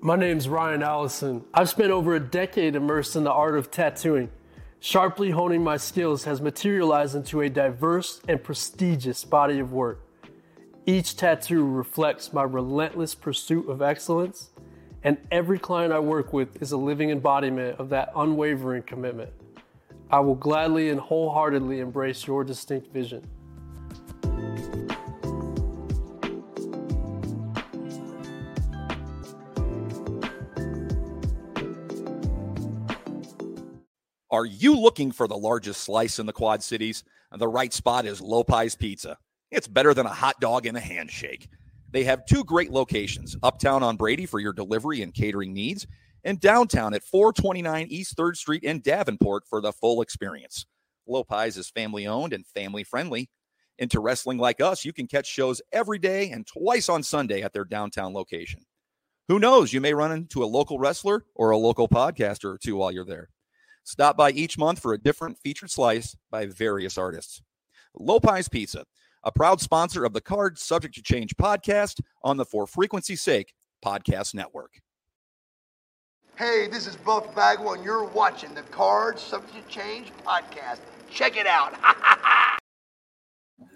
My 0.07 0.15
name's 0.15 0.49
Ryan 0.49 0.85
Allison. 0.85 1.45
I've 1.53 1.69
spent 1.69 1.91
over 1.91 2.15
a 2.15 2.21
decade 2.21 2.77
immersed 2.77 3.17
in 3.17 3.25
the 3.25 3.33
art 3.33 3.59
of 3.59 3.73
tattooing. 3.73 4.31
Sharply 4.79 5.33
honing 5.33 5.65
my 5.65 5.79
skills 5.79 6.23
has 6.23 6.41
materialized 6.41 7.17
into 7.17 7.41
a 7.41 7.49
diverse 7.49 8.21
and 8.29 8.41
prestigious 8.41 9.25
body 9.25 9.59
of 9.59 9.73
work. 9.73 10.01
Each 10.87 11.17
tattoo 11.17 11.65
reflects 11.65 12.33
my 12.33 12.45
relentless 12.45 13.17
pursuit 13.17 13.69
of 13.69 13.83
excellence, 13.83 14.51
and 15.07 15.17
every 15.31 15.57
client 15.57 15.93
I 15.93 16.01
work 16.01 16.33
with 16.33 16.61
is 16.61 16.73
a 16.73 16.77
living 16.77 17.11
embodiment 17.11 17.79
of 17.79 17.91
that 17.91 18.11
unwavering 18.17 18.83
commitment. 18.83 19.31
I 20.11 20.19
will 20.19 20.35
gladly 20.35 20.91
and 20.91 20.99
wholeheartedly 20.99 21.79
embrace 21.79 22.27
your 22.27 22.43
distinct 22.43 22.93
vision. 22.93 23.25
Are 34.29 34.45
you 34.45 34.77
looking 34.77 35.13
for 35.13 35.29
the 35.29 35.37
largest 35.37 35.83
slice 35.83 36.19
in 36.19 36.27
the 36.27 36.33
Quad 36.33 36.65
Cities? 36.65 37.05
The 37.31 37.47
right 37.47 37.73
spot 37.73 38.07
is 38.07 38.21
Lopez 38.21 38.75
Pizza. 38.75 39.19
It's 39.53 39.69
better 39.69 39.95
than 39.95 40.07
a 40.07 40.13
hot 40.13 40.41
dog 40.41 40.67
and 40.67 40.77
a 40.77 40.81
handshake. 40.81 41.49
They 41.93 42.05
have 42.05 42.27
two 42.27 42.45
great 42.45 42.71
locations 42.71 43.37
uptown 43.43 43.83
on 43.83 43.97
Brady 43.97 44.27
for 44.27 44.41
your 44.41 44.53
delivery 44.53 45.03
and 45.03 45.15
catering 45.15 45.53
needs, 45.53 45.87
and 46.25 46.41
downtown 46.41 46.93
at 46.95 47.05
429 47.05 47.87
East 47.89 48.17
3rd 48.17 48.37
Street 48.37 48.65
in 48.65 48.81
Davenport 48.81 49.45
for 49.49 49.61
the 49.61 49.73
full 49.73 50.03
experience. 50.03 50.67
Lopez 51.07 51.57
is 51.57 51.71
family 51.71 52.07
owned 52.07 52.33
and 52.33 52.47
family 52.47 52.83
friendly. 52.83 53.31
Into 53.79 54.01
wrestling 54.01 54.39
like 54.39 54.61
us, 54.61 54.85
you 54.85 54.93
can 54.93 55.07
catch 55.07 55.27
shows 55.27 55.63
every 55.73 55.99
day 55.99 56.31
and 56.31 56.47
twice 56.47 56.89
on 56.89 57.03
Sunday 57.03 57.43
at 57.43 57.53
their 57.53 57.65
downtown 57.65 58.13
location. 58.13 58.63
Who 59.29 59.39
knows? 59.39 59.73
You 59.73 59.81
may 59.81 59.93
run 59.93 60.13
into 60.13 60.43
a 60.43 60.47
local 60.47 60.79
wrestler 60.79 61.25
or 61.35 61.51
a 61.51 61.59
local 61.59 61.89
podcaster 61.89 62.55
or 62.55 62.59
two 62.59 62.77
while 62.77 62.93
you're 62.93 63.05
there. 63.05 63.29
Stop 63.85 64.17
by 64.17 64.31
each 64.33 64.59
month 64.59 64.81
for 64.81 64.95
a 64.95 64.99
different 64.99 65.39
featured 65.39 65.71
slice 65.71 66.17
by 66.31 66.47
various 66.47 66.99
artists. 66.99 67.43
Lopez 67.95 68.49
Pizza, 68.49 68.85
a 69.27 69.33
proud 69.33 69.61
sponsor 69.61 70.05
of 70.05 70.13
the 70.13 70.21
Card 70.21 70.57
Subject 70.57 70.95
to 70.95 71.03
Change 71.03 71.37
podcast 71.37 72.01
on 72.23 72.37
the 72.37 72.45
For 72.45 72.65
Frequency's 72.65 73.21
Sake 73.21 73.55
Podcast 73.85 74.35
Network. 74.35 74.81
Hey, 76.37 76.69
this 76.71 76.87
is 76.87 76.95
Buff 76.95 77.35
Bagwell, 77.35 77.75
and 77.75 77.85
you're 77.85 78.05
watching 78.05 78.55
the 78.55 78.63
Cards 78.63 79.21
Subject 79.21 79.69
to 79.69 79.75
Change 79.75 80.13
podcast. 80.25 80.79
Check 81.11 81.37
it 81.37 81.49
out. 81.49 81.75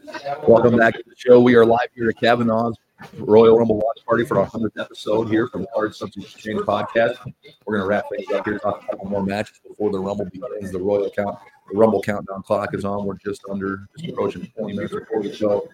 Welcome 0.47 0.77
back 0.77 0.95
to 0.95 1.03
the 1.05 1.17
show. 1.17 1.41
We 1.41 1.57
are 1.57 1.67
live 1.67 1.89
here 1.97 2.09
at 2.09 2.17
Kavanaugh's 2.17 2.79
Royal 3.15 3.59
Rumble 3.59 3.77
Watch 3.77 4.07
Party 4.07 4.25
for 4.25 4.39
our 4.39 4.47
100th 4.47 4.81
episode 4.81 5.29
here 5.31 5.49
from 5.49 5.63
the 5.63 5.69
Card 5.75 5.97
Subject 5.97 6.31
to 6.31 6.39
Change 6.39 6.61
Podcast. 6.61 7.17
We're 7.67 7.79
going 7.79 7.83
to 7.83 7.89
wrap 7.89 8.05
things 8.09 8.31
up 8.33 8.45
here, 8.45 8.61
talk 8.61 8.85
a 8.85 8.87
couple 8.87 9.09
more 9.09 9.25
matches 9.25 9.61
before 9.67 9.91
the 9.91 9.99
Rumble 9.99 10.27
begins. 10.27 10.71
The 10.71 10.79
Royal 10.79 11.11
Count, 11.11 11.39
the 11.73 11.79
Rumble 11.79 12.03
Countdown 12.03 12.43
clock 12.43 12.75
is 12.75 12.85
on. 12.85 13.05
We're 13.05 13.15
just 13.17 13.43
under, 13.51 13.87
just 13.97 14.11
approaching 14.13 14.51
20 14.59 14.75
minutes 14.75 14.95
before 14.95 15.23
the 15.23 15.35
show. 15.35 15.69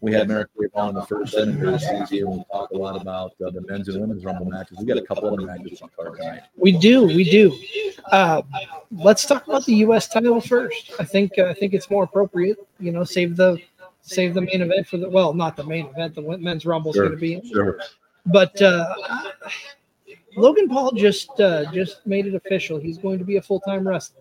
We 0.00 0.12
had 0.12 0.28
Marek 0.28 0.48
Brave 0.54 0.70
on 0.74 0.90
in 0.90 0.94
the 0.96 1.02
first 1.06 1.32
segment 1.32 1.58
here 1.58 1.70
this 1.70 1.88
season. 2.10 2.28
We'll 2.28 2.44
talk 2.52 2.70
a 2.72 2.76
lot 2.76 3.00
about 3.00 3.32
uh, 3.44 3.50
the 3.50 3.62
men's 3.62 3.88
and 3.88 4.00
women's 4.02 4.22
Rumble 4.22 4.44
matches. 4.44 4.76
We 4.78 4.84
got 4.84 4.98
a 4.98 5.02
couple 5.02 5.32
other 5.32 5.46
matches 5.46 5.80
on 5.80 5.88
card 5.96 6.18
tonight. 6.18 6.42
We 6.56 6.72
do, 6.72 7.04
we 7.06 7.24
do. 7.24 7.58
Uh, 8.12 8.42
let's 8.92 9.24
talk 9.24 9.46
about 9.46 9.64
the 9.64 9.76
U.S. 9.76 10.06
title 10.08 10.42
first. 10.42 10.92
I 11.00 11.04
think 11.04 11.32
uh, 11.38 11.44
I 11.46 11.54
think 11.54 11.72
it's 11.72 11.88
more 11.88 12.04
appropriate. 12.04 12.58
You 12.78 12.92
know, 12.92 13.02
save 13.04 13.36
the 13.36 13.58
save 14.02 14.34
the 14.34 14.42
main 14.42 14.60
event 14.60 14.86
for 14.86 14.98
the 14.98 15.08
well, 15.08 15.32
not 15.32 15.56
the 15.56 15.64
main 15.64 15.86
event. 15.86 16.14
The 16.16 16.20
men's 16.36 16.66
rumble 16.66 16.90
is 16.90 16.96
Sure, 16.96 17.06
going 17.08 17.16
to 17.16 17.20
be. 17.20 17.48
sure. 17.50 17.80
But 18.26 18.60
uh, 18.60 18.94
Logan 20.36 20.68
Paul 20.68 20.92
just 20.92 21.30
uh, 21.40 21.70
just 21.72 22.06
made 22.06 22.26
it 22.26 22.34
official. 22.34 22.78
He's 22.78 22.98
going 22.98 23.18
to 23.18 23.24
be 23.24 23.36
a 23.36 23.42
full 23.42 23.60
time 23.60 23.88
wrestler. 23.88 24.20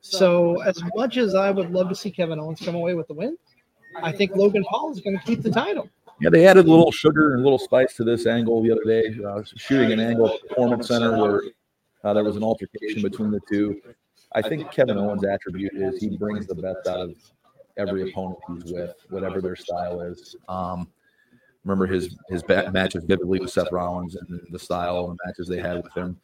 So 0.00 0.60
as 0.62 0.82
much 0.94 1.16
as 1.16 1.34
I 1.34 1.50
would 1.50 1.70
love 1.70 1.88
to 1.88 1.94
see 1.94 2.10
Kevin 2.10 2.38
Owens 2.38 2.60
come 2.60 2.74
away 2.74 2.94
with 2.94 3.06
the 3.08 3.14
win, 3.14 3.36
I 4.02 4.12
think 4.12 4.34
Logan 4.34 4.64
Paul 4.64 4.92
is 4.92 5.00
going 5.00 5.18
to 5.18 5.24
keep 5.24 5.42
the 5.42 5.50
title. 5.50 5.88
Yeah, 6.20 6.30
they 6.30 6.46
added 6.46 6.66
a 6.66 6.70
little 6.70 6.92
sugar 6.92 7.32
and 7.32 7.40
a 7.40 7.42
little 7.42 7.58
spice 7.58 7.94
to 7.96 8.04
this 8.04 8.26
angle 8.26 8.62
the 8.62 8.72
other 8.72 8.84
day, 8.84 9.16
uh, 9.26 9.42
shooting 9.56 9.92
an 9.92 10.00
angle 10.00 10.28
at 10.28 10.42
the 10.42 10.48
Performance 10.48 10.88
Center 10.88 11.16
where 11.16 11.42
uh, 12.04 12.12
there 12.12 12.24
was 12.24 12.36
an 12.36 12.42
altercation 12.42 13.02
between 13.02 13.30
the 13.30 13.40
two. 13.50 13.80
I 14.34 14.42
think 14.42 14.70
Kevin 14.70 14.98
Owens' 14.98 15.24
attribute 15.24 15.72
is 15.74 16.00
he 16.00 16.16
brings 16.16 16.46
the 16.46 16.54
best 16.54 16.86
out 16.86 17.00
of 17.00 17.14
every 17.76 18.10
opponent 18.10 18.38
he's 18.48 18.72
with, 18.72 18.94
whatever 19.08 19.40
their 19.40 19.56
style 19.56 20.02
is. 20.02 20.36
Um, 20.48 20.88
remember 21.64 21.86
his 21.86 22.16
his 22.28 22.42
ba- 22.42 22.70
matches 22.70 23.04
vividly 23.04 23.40
with 23.40 23.50
Seth 23.50 23.72
Rollins 23.72 24.16
and 24.16 24.40
the 24.50 24.58
style 24.58 24.98
of 24.98 25.08
the 25.08 25.16
matches 25.26 25.48
they 25.48 25.58
had 25.58 25.82
with 25.82 25.92
him. 25.94 26.18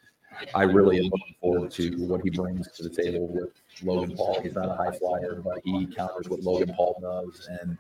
I 0.55 0.65
really 0.65 0.99
am 0.99 1.05
looking 1.05 1.35
forward 1.41 1.71
to 1.73 1.97
what 2.07 2.21
he 2.23 2.31
brings 2.31 2.71
to 2.73 2.83
the 2.83 2.91
table 2.91 3.29
with 3.29 3.51
Logan 3.83 4.17
Paul. 4.17 4.41
He's 4.43 4.55
not 4.55 4.69
a 4.69 4.75
high 4.75 4.97
flyer, 4.97 5.41
but 5.45 5.59
he 5.65 5.87
counters 5.87 6.29
what 6.29 6.41
Logan 6.41 6.73
Paul 6.75 6.99
does, 7.01 7.49
and 7.61 7.77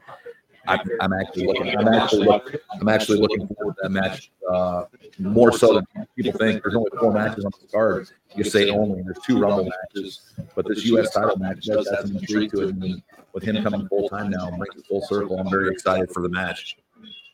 I'm, 0.68 0.80
I'm 1.00 1.12
actually 1.12 1.46
looking. 1.46 1.76
I'm 1.76 1.88
actually 1.88 2.26
look, 2.26 2.54
I'm 2.80 2.88
actually 2.88 3.18
looking 3.18 3.46
forward 3.48 3.76
to 3.76 3.82
that 3.84 3.90
match 3.90 4.30
uh, 4.50 4.84
more 5.18 5.52
so 5.52 5.74
than 5.74 6.06
people 6.16 6.32
think. 6.32 6.62
There's 6.62 6.74
only 6.74 6.90
four 6.98 7.12
matches 7.12 7.44
on 7.44 7.52
the 7.60 7.68
card. 7.68 8.08
You 8.34 8.44
say 8.44 8.68
only. 8.70 9.02
There's 9.02 9.18
two 9.24 9.38
Rumble 9.38 9.64
matches, 9.64 10.34
but 10.54 10.66
this 10.66 10.84
U.S. 10.86 11.12
title 11.12 11.36
match 11.36 11.64
does 11.64 11.88
have 11.90 12.08
some 12.08 12.16
intrigue 12.16 12.50
to 12.52 12.68
it. 12.68 12.70
And 12.70 13.02
with 13.32 13.44
him 13.44 13.62
coming 13.62 13.88
full 13.88 14.08
time 14.08 14.30
now, 14.30 14.50
brings 14.50 14.76
it 14.76 14.86
full 14.86 15.02
circle. 15.02 15.38
I'm 15.38 15.50
very 15.50 15.70
excited 15.70 16.10
for 16.12 16.22
the 16.22 16.28
match. 16.28 16.76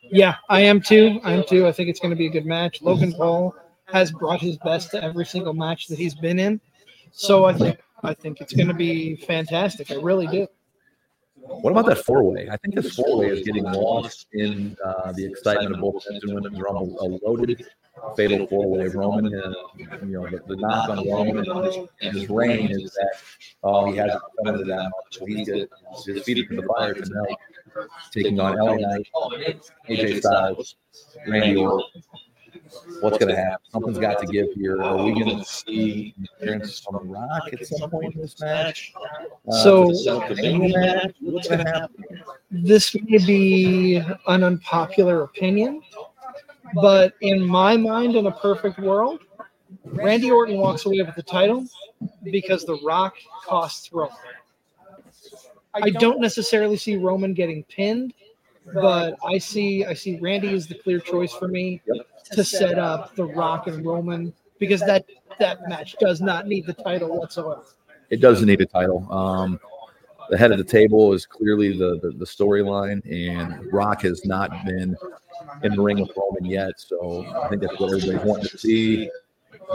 Yeah, 0.03 0.35
I 0.49 0.61
am 0.61 0.81
too. 0.81 1.19
I 1.23 1.33
am 1.33 1.43
too. 1.47 1.67
I 1.67 1.71
think 1.71 1.89
it's 1.89 1.99
going 1.99 2.11
to 2.11 2.17
be 2.17 2.27
a 2.27 2.31
good 2.31 2.45
match. 2.45 2.81
Logan 2.81 3.13
Paul 3.13 3.55
has 3.85 4.11
brought 4.11 4.41
his 4.41 4.57
best 4.57 4.91
to 4.91 5.03
every 5.03 5.25
single 5.25 5.53
match 5.53 5.87
that 5.87 5.97
he's 5.97 6.15
been 6.15 6.39
in, 6.39 6.59
so 7.11 7.45
I 7.45 7.53
think 7.53 7.79
I 8.03 8.13
think 8.13 8.41
it's 8.41 8.53
going 8.53 8.67
to 8.67 8.73
be 8.73 9.15
fantastic. 9.15 9.91
I 9.91 9.95
really 9.95 10.27
do. 10.27 10.47
What 11.35 11.71
about 11.71 11.85
that 11.87 12.05
four 12.05 12.23
way? 12.23 12.47
I 12.49 12.57
think 12.57 12.75
this 12.75 12.95
four 12.95 13.17
way 13.17 13.27
is 13.27 13.45
getting 13.45 13.63
lost 13.63 14.27
in 14.33 14.77
uh, 14.83 15.11
the 15.11 15.25
excitement 15.25 15.75
of 15.75 15.81
both 15.81 16.03
men's 16.09 16.23
and 16.23 16.35
women's 16.35 16.59
rumble. 16.59 16.97
A 17.01 17.27
loaded 17.27 17.65
fatal 18.15 18.47
four 18.47 18.69
way. 18.69 18.87
Roman, 18.87 19.25
uh, 19.27 19.53
you 19.77 19.87
know, 20.05 20.29
the, 20.29 20.41
the 20.47 20.55
knock 20.55 20.89
on 20.89 21.09
Roman 21.09 21.49
and 21.49 21.65
his, 21.65 21.77
and 22.01 22.17
his 22.17 22.29
reign 22.29 22.71
is 22.71 22.91
that 22.91 23.13
oh, 23.63 23.91
he 23.91 23.97
hasn't 23.97 24.21
defended 24.37 24.67
that 24.67 24.83
much. 24.83 25.17
So 25.19 25.25
he's 25.25 26.23
feet 26.23 26.47
to 26.49 26.55
the 26.55 26.63
fire 26.63 26.93
tonight, 26.93 27.35
taking 28.11 28.39
on 28.39 28.55
LA 28.55 28.75
Knight, 28.75 29.07
AJ 29.89 30.19
Styles, 30.19 30.75
Randy 31.27 31.57
Orton. 31.57 32.03
What's 33.01 33.17
going 33.17 33.29
to 33.29 33.35
happen? 33.35 33.65
Something's 33.71 33.97
got 33.99 34.19
to 34.19 34.27
give 34.27 34.47
here. 34.53 34.81
Are 34.81 35.03
we 35.03 35.13
going 35.13 35.37
to 35.39 35.45
see 35.45 36.13
an 36.17 36.27
appearance 36.39 36.79
from 36.79 36.95
The 36.95 37.13
Rock 37.13 37.49
at 37.51 37.65
some 37.65 37.89
point 37.89 38.15
in 38.15 38.21
this 38.21 38.39
match? 38.39 38.93
Uh, 39.47 39.51
So- 39.51 39.89
to 39.89 39.95
set 39.95 40.15
up 40.15 40.29
the 40.29 40.35
main 40.35 40.71
match? 40.71 41.15
What's 41.21 41.47
going 41.47 41.65
to 41.65 41.71
happen? 41.71 42.03
This 42.51 42.95
may 42.95 43.17
be 43.17 43.95
an 44.27 44.43
unpopular 44.43 45.23
opinion, 45.23 45.81
but 46.75 47.13
in 47.21 47.45
my 47.45 47.75
mind, 47.77 48.15
in 48.15 48.27
a 48.27 48.31
perfect 48.31 48.79
world, 48.79 49.19
Randy 49.85 50.31
Orton 50.31 50.57
walks 50.57 50.85
away 50.85 51.01
with 51.01 51.15
the 51.15 51.23
title 51.23 51.65
because 52.23 52.63
The 52.63 52.77
Rock 52.83 53.15
costs 53.45 53.91
Roman. 53.91 54.15
I 55.73 55.89
don't 55.89 56.21
necessarily 56.21 56.77
see 56.77 56.95
Roman 56.97 57.33
getting 57.33 57.63
pinned, 57.63 58.13
but 58.73 59.17
I 59.25 59.39
see 59.39 59.83
I 59.85 59.93
see 59.95 60.19
Randy 60.19 60.53
as 60.53 60.67
the 60.67 60.75
clear 60.75 60.99
choice 60.99 61.33
for 61.33 61.47
me 61.47 61.81
to 62.31 62.43
set 62.43 62.79
up 62.79 63.15
The 63.15 63.25
Rock 63.25 63.67
and 63.67 63.85
Roman 63.85 64.33
because 64.59 64.81
that 64.81 65.05
that 65.39 65.67
match 65.67 65.95
does 65.99 66.21
not 66.21 66.47
need 66.47 66.65
the 66.65 66.73
title 66.73 67.17
whatsoever. 67.19 67.63
it 68.09 68.21
doesn't 68.21 68.47
need 68.47 68.61
a 68.61 68.65
title. 68.65 69.11
Um, 69.11 69.59
the 70.29 70.37
head 70.37 70.51
of 70.51 70.57
the 70.57 70.63
table 70.63 71.13
is 71.13 71.25
clearly 71.25 71.77
the 71.77 71.99
the, 72.01 72.11
the 72.11 72.25
storyline, 72.25 73.01
and 73.11 73.71
Rock 73.73 74.01
has 74.03 74.25
not 74.25 74.49
been 74.65 74.95
in 75.63 75.75
the 75.75 75.81
ring 75.81 75.99
with 75.99 76.11
Roman 76.15 76.45
yet. 76.45 76.79
So 76.79 77.25
I 77.43 77.49
think 77.49 77.61
that's 77.61 77.77
what 77.79 77.93
everybody's 77.93 78.25
wanting 78.25 78.47
to 78.47 78.57
see. 78.57 79.09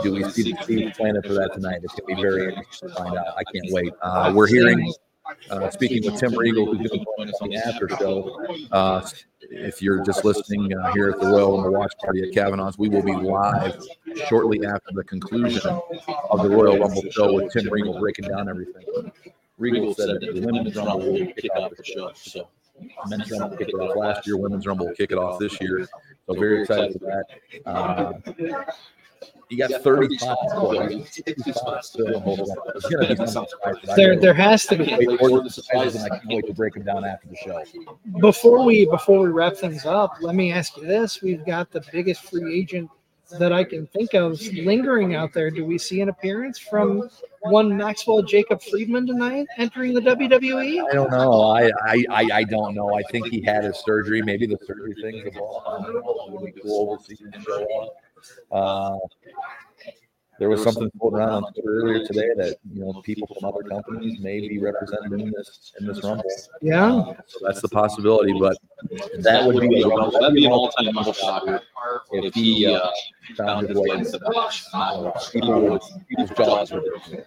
Do 0.03 0.13
we 0.13 0.23
see 0.29 0.51
the 0.51 0.57
team 0.65 0.91
planted 0.91 1.25
for 1.25 1.33
that 1.33 1.53
tonight? 1.53 1.79
It's 1.83 1.93
going 1.95 2.09
to 2.09 2.15
be 2.15 2.21
very 2.21 2.53
interesting 2.53 2.89
to 2.89 2.95
find 2.95 3.17
out. 3.17 3.27
I 3.37 3.43
can't 3.43 3.71
wait. 3.71 3.91
Uh, 4.01 4.31
we're 4.35 4.47
hearing, 4.47 4.93
uh, 5.49 5.69
speaking 5.69 6.09
with 6.09 6.19
Tim 6.19 6.33
Regal, 6.37 6.65
who's 6.65 6.89
going 6.89 6.99
to 6.99 7.05
join 7.17 7.29
us 7.29 7.35
on 7.41 7.49
the 7.49 7.57
after 7.57 7.89
show. 7.89 8.67
Uh, 8.71 9.07
if 9.41 9.81
you're 9.81 10.03
just 10.03 10.25
listening 10.25 10.73
uh, 10.73 10.93
here 10.93 11.09
at 11.09 11.19
the 11.19 11.27
Royal 11.27 11.61
the 11.61 11.71
Watch 11.71 11.93
Party 11.99 12.21
at 12.27 12.33
Kavanaugh's, 12.33 12.77
we 12.77 12.89
will 12.89 13.01
be 13.01 13.13
live 13.13 13.81
shortly 14.27 14.65
after 14.65 14.91
the 14.93 15.03
conclusion 15.03 15.79
of 16.29 16.43
the 16.43 16.49
Royal 16.49 16.77
Rumble 16.77 17.03
show 17.11 17.33
with 17.33 17.51
Tim 17.51 17.69
Regal 17.69 17.99
breaking 17.99 18.27
down 18.27 18.49
everything. 18.49 18.85
Regal 19.57 19.93
said 19.93 20.21
that 20.21 20.33
the 20.33 20.41
women's 20.41 20.75
rumble 20.75 21.11
will 21.11 21.25
kick 21.33 21.51
off 21.55 21.71
the 21.75 21.83
show. 21.83 22.11
So 22.15 22.47
men's 23.07 23.29
rumble 23.29 23.57
it 23.59 23.73
off 23.73 23.95
last 23.95 24.25
year, 24.25 24.37
women's 24.37 24.65
rumble 24.65 24.87
will 24.87 24.95
kick 24.95 25.11
it 25.11 25.17
off 25.17 25.39
this 25.39 25.59
year. 25.59 25.87
So 26.27 26.33
very 26.33 26.61
excited 26.61 26.93
for 26.93 27.23
that. 27.65 28.75
You 29.49 29.57
got 29.57 29.81
30 29.81 30.17
spots. 30.17 30.53
boy. 30.53 31.03
60 31.09 31.51
spots 31.53 31.87
still. 31.89 32.19
Hold 32.19 32.39
on. 32.41 32.47
There's 32.73 32.85
gonna 32.85 33.15
be 33.15 33.27
some 33.27 33.47
surprises. 33.47 33.89
I 33.89 33.95
There- 33.95 34.19
there 34.19 34.33
has 34.33 34.65
to 34.67 34.75
be. 34.77 34.83
Wait 34.85 35.19
the 35.19 35.49
surprises, 35.49 36.03
and 36.03 36.13
I 36.13 36.19
can't 36.19 36.27
wait 36.29 36.45
to 36.47 36.53
break 36.53 36.75
them 36.75 36.83
down 36.83 37.03
after 37.03 37.27
the 37.27 37.35
show. 37.35 37.63
before 38.19 38.63
we 38.63 38.85
before 38.85 39.21
we 39.21 39.29
wrap 39.29 39.55
things 39.55 39.85
up, 39.85 40.13
let 40.21 40.35
me 40.35 40.51
ask 40.51 40.77
you 40.77 40.85
this: 40.85 41.21
We've 41.23 41.43
got 41.45 41.71
the 41.71 41.83
biggest 41.91 42.23
free 42.29 42.59
agent 42.59 42.89
that 43.37 43.51
I 43.53 43.63
can 43.63 43.85
think 43.87 44.13
of 44.13 44.41
lingering 44.53 45.15
out 45.15 45.33
there. 45.33 45.49
Do 45.51 45.65
we 45.65 45.77
see 45.77 46.01
an 46.01 46.09
appearance 46.09 46.57
from 46.57 47.09
one 47.41 47.75
Maxwell 47.77 48.21
Jacob 48.23 48.61
Friedman 48.61 49.05
tonight 49.07 49.47
entering 49.57 49.93
the 49.93 50.01
WWE? 50.01 50.83
I 50.89 50.93
don't 50.93 51.11
know. 51.11 51.41
I, 51.51 51.71
I, 51.85 52.03
I, 52.09 52.27
I 52.33 52.43
don't 52.43 52.73
know. 52.75 52.95
I 52.95 53.03
think 53.11 53.27
he 53.27 53.41
had 53.41 53.63
his 53.63 53.77
surgery. 53.85 54.21
Maybe 54.21 54.45
the 54.47 54.57
surgery 54.65 54.95
thing's 55.01 55.25
involved. 55.25 55.67
I 55.67 55.91
don't. 55.91 55.95
It 55.97 56.31
would 56.41 56.53
be 56.55 56.61
cool 56.61 56.97
to 56.97 57.03
see 57.03 57.23
him 57.23 57.31
show 57.45 57.81
up. 57.83 57.95
Uh, 58.51 58.97
there 60.39 60.49
was 60.49 60.63
something 60.63 60.89
floating 60.97 61.19
around 61.19 61.43
on 61.43 61.53
Twitter 61.53 61.81
earlier 61.81 62.05
today 62.05 62.29
that 62.37 62.55
you 62.73 62.85
know 62.85 63.01
people 63.03 63.27
from 63.27 63.49
other 63.49 63.61
companies 63.67 64.19
may 64.21 64.39
be 64.39 64.57
represented 64.57 65.11
in 65.19 65.31
this 65.31 65.73
in 65.79 65.85
this 65.85 66.01
rumble. 66.01 66.23
Yeah. 66.61 67.13
So 67.27 67.39
that's 67.45 67.61
the 67.61 67.67
possibility, 67.67 68.33
but 68.39 68.57
that 69.19 69.45
would 69.45 69.59
be 69.59 69.81
a 69.81 69.87
rumble. 69.87 70.11
That'd 70.17 70.35
be 70.35 70.45
an 70.45 70.53
all-time 70.53 70.95
rumble 70.95 71.11
shocker 71.11 71.61
if 72.13 72.33
he 72.33 72.65
uh, 72.67 72.89
found 73.35 73.67
his 73.67 73.77
way 73.77 73.89
into 73.97 74.11
the 74.11 74.31
match. 74.33 75.31
People 75.33 75.61
would, 75.61 75.81
people's 76.07 76.29
jaws 76.31 76.71
would. 76.71 77.25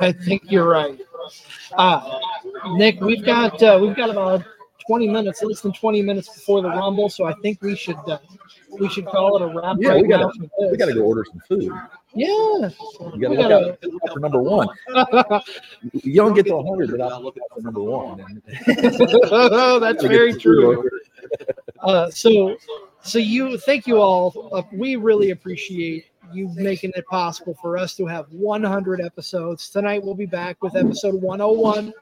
I 0.00 0.12
think 0.12 0.42
you're 0.50 0.68
right. 0.68 1.00
Uh, 1.72 2.18
Nick, 2.74 3.00
we've 3.00 3.24
got 3.24 3.62
uh, 3.62 3.78
we've 3.80 3.96
got 3.96 4.10
about 4.10 4.44
20 4.86 5.08
minutes, 5.08 5.42
less 5.42 5.60
than 5.60 5.72
20 5.72 6.02
minutes 6.02 6.28
before 6.28 6.60
the 6.60 6.68
Rumble, 6.68 7.08
so 7.08 7.24
I 7.24 7.34
think 7.34 7.62
we 7.62 7.76
should 7.76 7.96
uh, 8.06 8.18
we 8.78 8.88
should 8.88 9.06
call 9.06 9.36
it 9.36 9.42
a 9.42 9.46
wrap 9.46 9.76
Yeah, 9.80 9.90
right 9.90 10.02
we 10.02 10.08
gotta 10.08 10.30
we 10.70 10.76
gotta 10.76 10.94
go 10.94 11.02
order 11.02 11.24
some 11.24 11.40
food. 11.48 11.72
Yeah. 12.14 12.26
You 12.28 12.70
gotta 13.00 13.16
We 13.18 13.26
look 13.28 13.38
gotta- 13.38 13.70
out 13.72 14.12
for 14.12 14.20
number 14.20 14.42
one. 14.42 14.68
You 15.92 16.14
don't 16.16 16.34
get 16.34 16.46
to 16.46 16.56
100 16.56 16.90
without 16.92 17.22
looking 17.22 17.42
out 17.50 17.56
for 17.56 17.62
number 17.62 17.82
one. 17.82 18.42
That's 19.80 20.04
very 20.04 20.34
true. 20.34 20.88
Uh, 21.80 22.10
so, 22.10 22.56
so 23.02 23.18
you 23.18 23.58
thank 23.58 23.86
you 23.86 23.98
all. 23.98 24.48
Uh, 24.52 24.62
we 24.72 24.96
really 24.96 25.30
appreciate 25.30 26.06
you 26.32 26.48
making 26.54 26.92
it 26.94 27.04
possible 27.06 27.54
for 27.60 27.76
us 27.76 27.94
to 27.96 28.06
have 28.06 28.26
100 28.32 29.00
episodes. 29.00 29.68
Tonight 29.70 30.02
we'll 30.02 30.14
be 30.14 30.26
back 30.26 30.62
with 30.62 30.76
episode 30.76 31.20
101. 31.20 31.92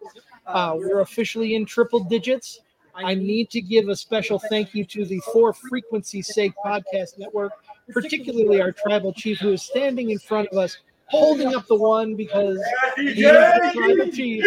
Uh, 0.47 0.75
we're 0.77 1.01
officially 1.01 1.55
in 1.55 1.65
triple 1.65 2.01
digits. 2.05 2.61
I 3.05 3.15
need 3.15 3.51
to 3.51 3.61
give 3.61 3.89
a 3.89 3.97
special 3.97 4.39
thank 4.39 4.75
you 4.75 4.85
to 4.87 5.05
the 5.05 5.21
For 5.33 5.53
Frequency's 5.53 6.35
Sake 6.35 6.53
Podcast 6.65 7.19
Network 7.19 7.53
particularly 7.93 8.61
our 8.61 8.73
tribal 8.73 9.13
chief 9.13 9.39
who 9.39 9.53
is 9.53 9.63
standing 9.63 10.11
in 10.11 10.19
front 10.19 10.49
of 10.49 10.59
us, 10.59 10.79
holding 11.07 11.55
up 11.55 11.67
the 11.67 11.75
one 11.75 12.15
because 12.15 12.59
he 12.97 13.09
is 13.09 13.17
the 13.17 13.71
tribal 13.75 14.13
chief. 14.13 14.45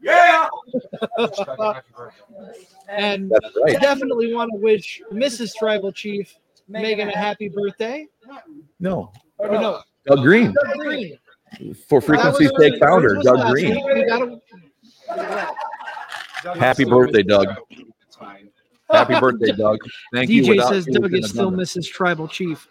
Yeah. 0.00 0.48
and 2.88 3.30
That's 3.30 3.56
right. 3.64 3.80
definitely 3.80 4.32
want 4.32 4.52
to 4.52 4.58
wish 4.58 5.02
Mrs. 5.12 5.54
Tribal 5.56 5.90
Chief 5.92 6.32
Megan 6.68 7.08
a 7.08 7.16
happy 7.16 7.48
birthday. 7.48 8.06
No. 8.78 9.10
Or 9.38 9.48
no, 9.48 9.80
Doug 10.06 10.20
Green. 10.20 10.52
Doug 10.52 10.76
Green. 10.76 11.18
For 11.88 12.00
That 12.00 12.06
Frequency 12.06 12.44
was- 12.44 12.52
Steak 12.58 12.78
founder, 12.80 13.16
was 13.16 13.24
Doug 13.24 13.38
last 13.38 13.52
Green. 13.52 14.40
Week. 16.44 16.56
Happy 16.56 16.84
birthday, 16.84 17.22
Doug. 17.22 17.48
Happy 18.90 19.20
birthday, 19.20 19.52
Doug. 19.52 19.78
Thank 20.14 20.30
you. 20.30 20.42
DJ 20.44 20.68
says 20.68 20.86
you, 20.86 20.94
Doug 20.94 21.14
is 21.14 21.30
still 21.30 21.50
done. 21.50 21.60
Mrs. 21.60 21.88
Tribal 21.90 22.28
Chief. 22.28 22.68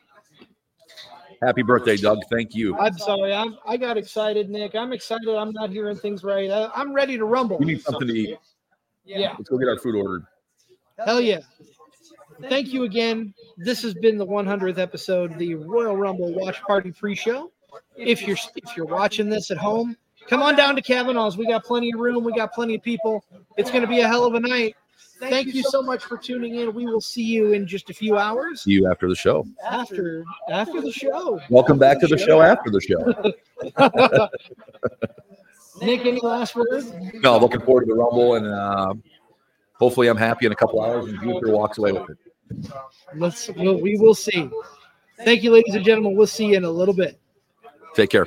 Happy 1.41 1.61
birthday, 1.61 1.97
Doug. 1.97 2.19
Thank 2.31 2.55
you. 2.55 2.75
I'm 2.77 2.97
sorry. 2.97 3.33
I'm, 3.33 3.57
I 3.65 3.77
got 3.77 3.97
excited, 3.97 4.49
Nick. 4.49 4.75
I'm 4.75 4.91
excited. 4.91 5.29
I'm 5.29 5.51
not 5.51 5.69
hearing 5.69 5.95
things 5.95 6.23
right. 6.23 6.49
I, 6.49 6.69
I'm 6.73 6.93
ready 6.93 7.17
to 7.17 7.25
rumble. 7.25 7.59
We 7.59 7.65
need 7.65 7.81
something 7.81 8.07
to 8.07 8.13
eat. 8.13 8.37
Yeah. 9.05 9.33
Let's 9.37 9.49
go 9.49 9.57
get 9.57 9.67
our 9.67 9.77
food 9.77 9.95
ordered. 9.95 10.23
Hell 11.05 11.21
yeah. 11.21 11.39
Thank 12.49 12.73
you 12.73 12.83
again. 12.83 13.33
This 13.57 13.81
has 13.83 13.93
been 13.95 14.17
the 14.17 14.25
100th 14.25 14.77
episode 14.77 15.33
of 15.33 15.37
the 15.37 15.55
Royal 15.55 15.95
Rumble 15.95 16.33
Watch 16.33 16.61
Party 16.61 16.91
pre-show. 16.91 17.51
If 17.95 18.27
you're 18.27 18.37
if 18.55 18.75
you're 18.75 18.85
watching 18.85 19.29
this 19.29 19.51
at 19.51 19.57
home, 19.57 19.95
come 20.27 20.41
on 20.41 20.55
down 20.55 20.75
to 20.75 20.81
Kavanaugh's. 20.81 21.37
We 21.37 21.47
got 21.47 21.63
plenty 21.63 21.91
of 21.91 21.99
room. 21.99 22.23
We 22.23 22.33
got 22.33 22.53
plenty 22.53 22.75
of 22.75 22.81
people. 22.81 23.23
It's 23.57 23.71
going 23.71 23.81
to 23.81 23.87
be 23.87 23.99
a 23.99 24.07
hell 24.07 24.25
of 24.25 24.35
a 24.35 24.39
night. 24.39 24.75
Thank 25.19 25.53
you 25.53 25.63
so 25.63 25.81
much 25.81 26.03
for 26.03 26.17
tuning 26.17 26.55
in. 26.55 26.73
We 26.73 26.85
will 26.85 27.01
see 27.01 27.23
you 27.23 27.53
in 27.53 27.65
just 27.67 27.89
a 27.89 27.93
few 27.93 28.17
hours 28.17 28.61
See 28.61 28.71
you 28.71 28.89
after 28.89 29.09
the 29.09 29.15
show. 29.15 29.47
after 29.67 30.23
after 30.49 30.79
the 30.81 30.91
show. 30.91 31.39
Welcome 31.49 31.79
back 31.79 31.99
to 32.01 32.07
the 32.07 32.17
show 32.17 32.41
after 32.41 32.69
the 32.69 32.81
show. 32.81 34.29
Nick, 35.81 36.05
any 36.05 36.19
last 36.19 36.55
words? 36.55 36.91
No, 37.15 37.37
looking 37.37 37.61
forward 37.61 37.81
to 37.81 37.87
the 37.87 37.95
Rumble, 37.95 38.35
and 38.35 38.47
uh, 38.47 38.93
hopefully, 39.73 40.07
I'm 40.07 40.17
happy 40.17 40.45
in 40.45 40.51
a 40.51 40.55
couple 40.55 40.83
hours, 40.83 41.05
and 41.05 41.19
Jupiter 41.21 41.51
walks 41.51 41.77
away 41.77 41.91
with 41.91 42.09
it. 42.09 42.17
Let's 43.15 43.49
we'll, 43.49 43.79
we 43.79 43.97
will 43.97 44.15
see. 44.15 44.49
Thank 45.23 45.43
you, 45.43 45.51
ladies 45.51 45.75
and 45.75 45.85
gentlemen. 45.85 46.15
We'll 46.15 46.27
see 46.27 46.47
you 46.47 46.57
in 46.57 46.63
a 46.63 46.69
little 46.69 46.93
bit. 46.93 47.19
Take 47.95 48.09
care. 48.09 48.25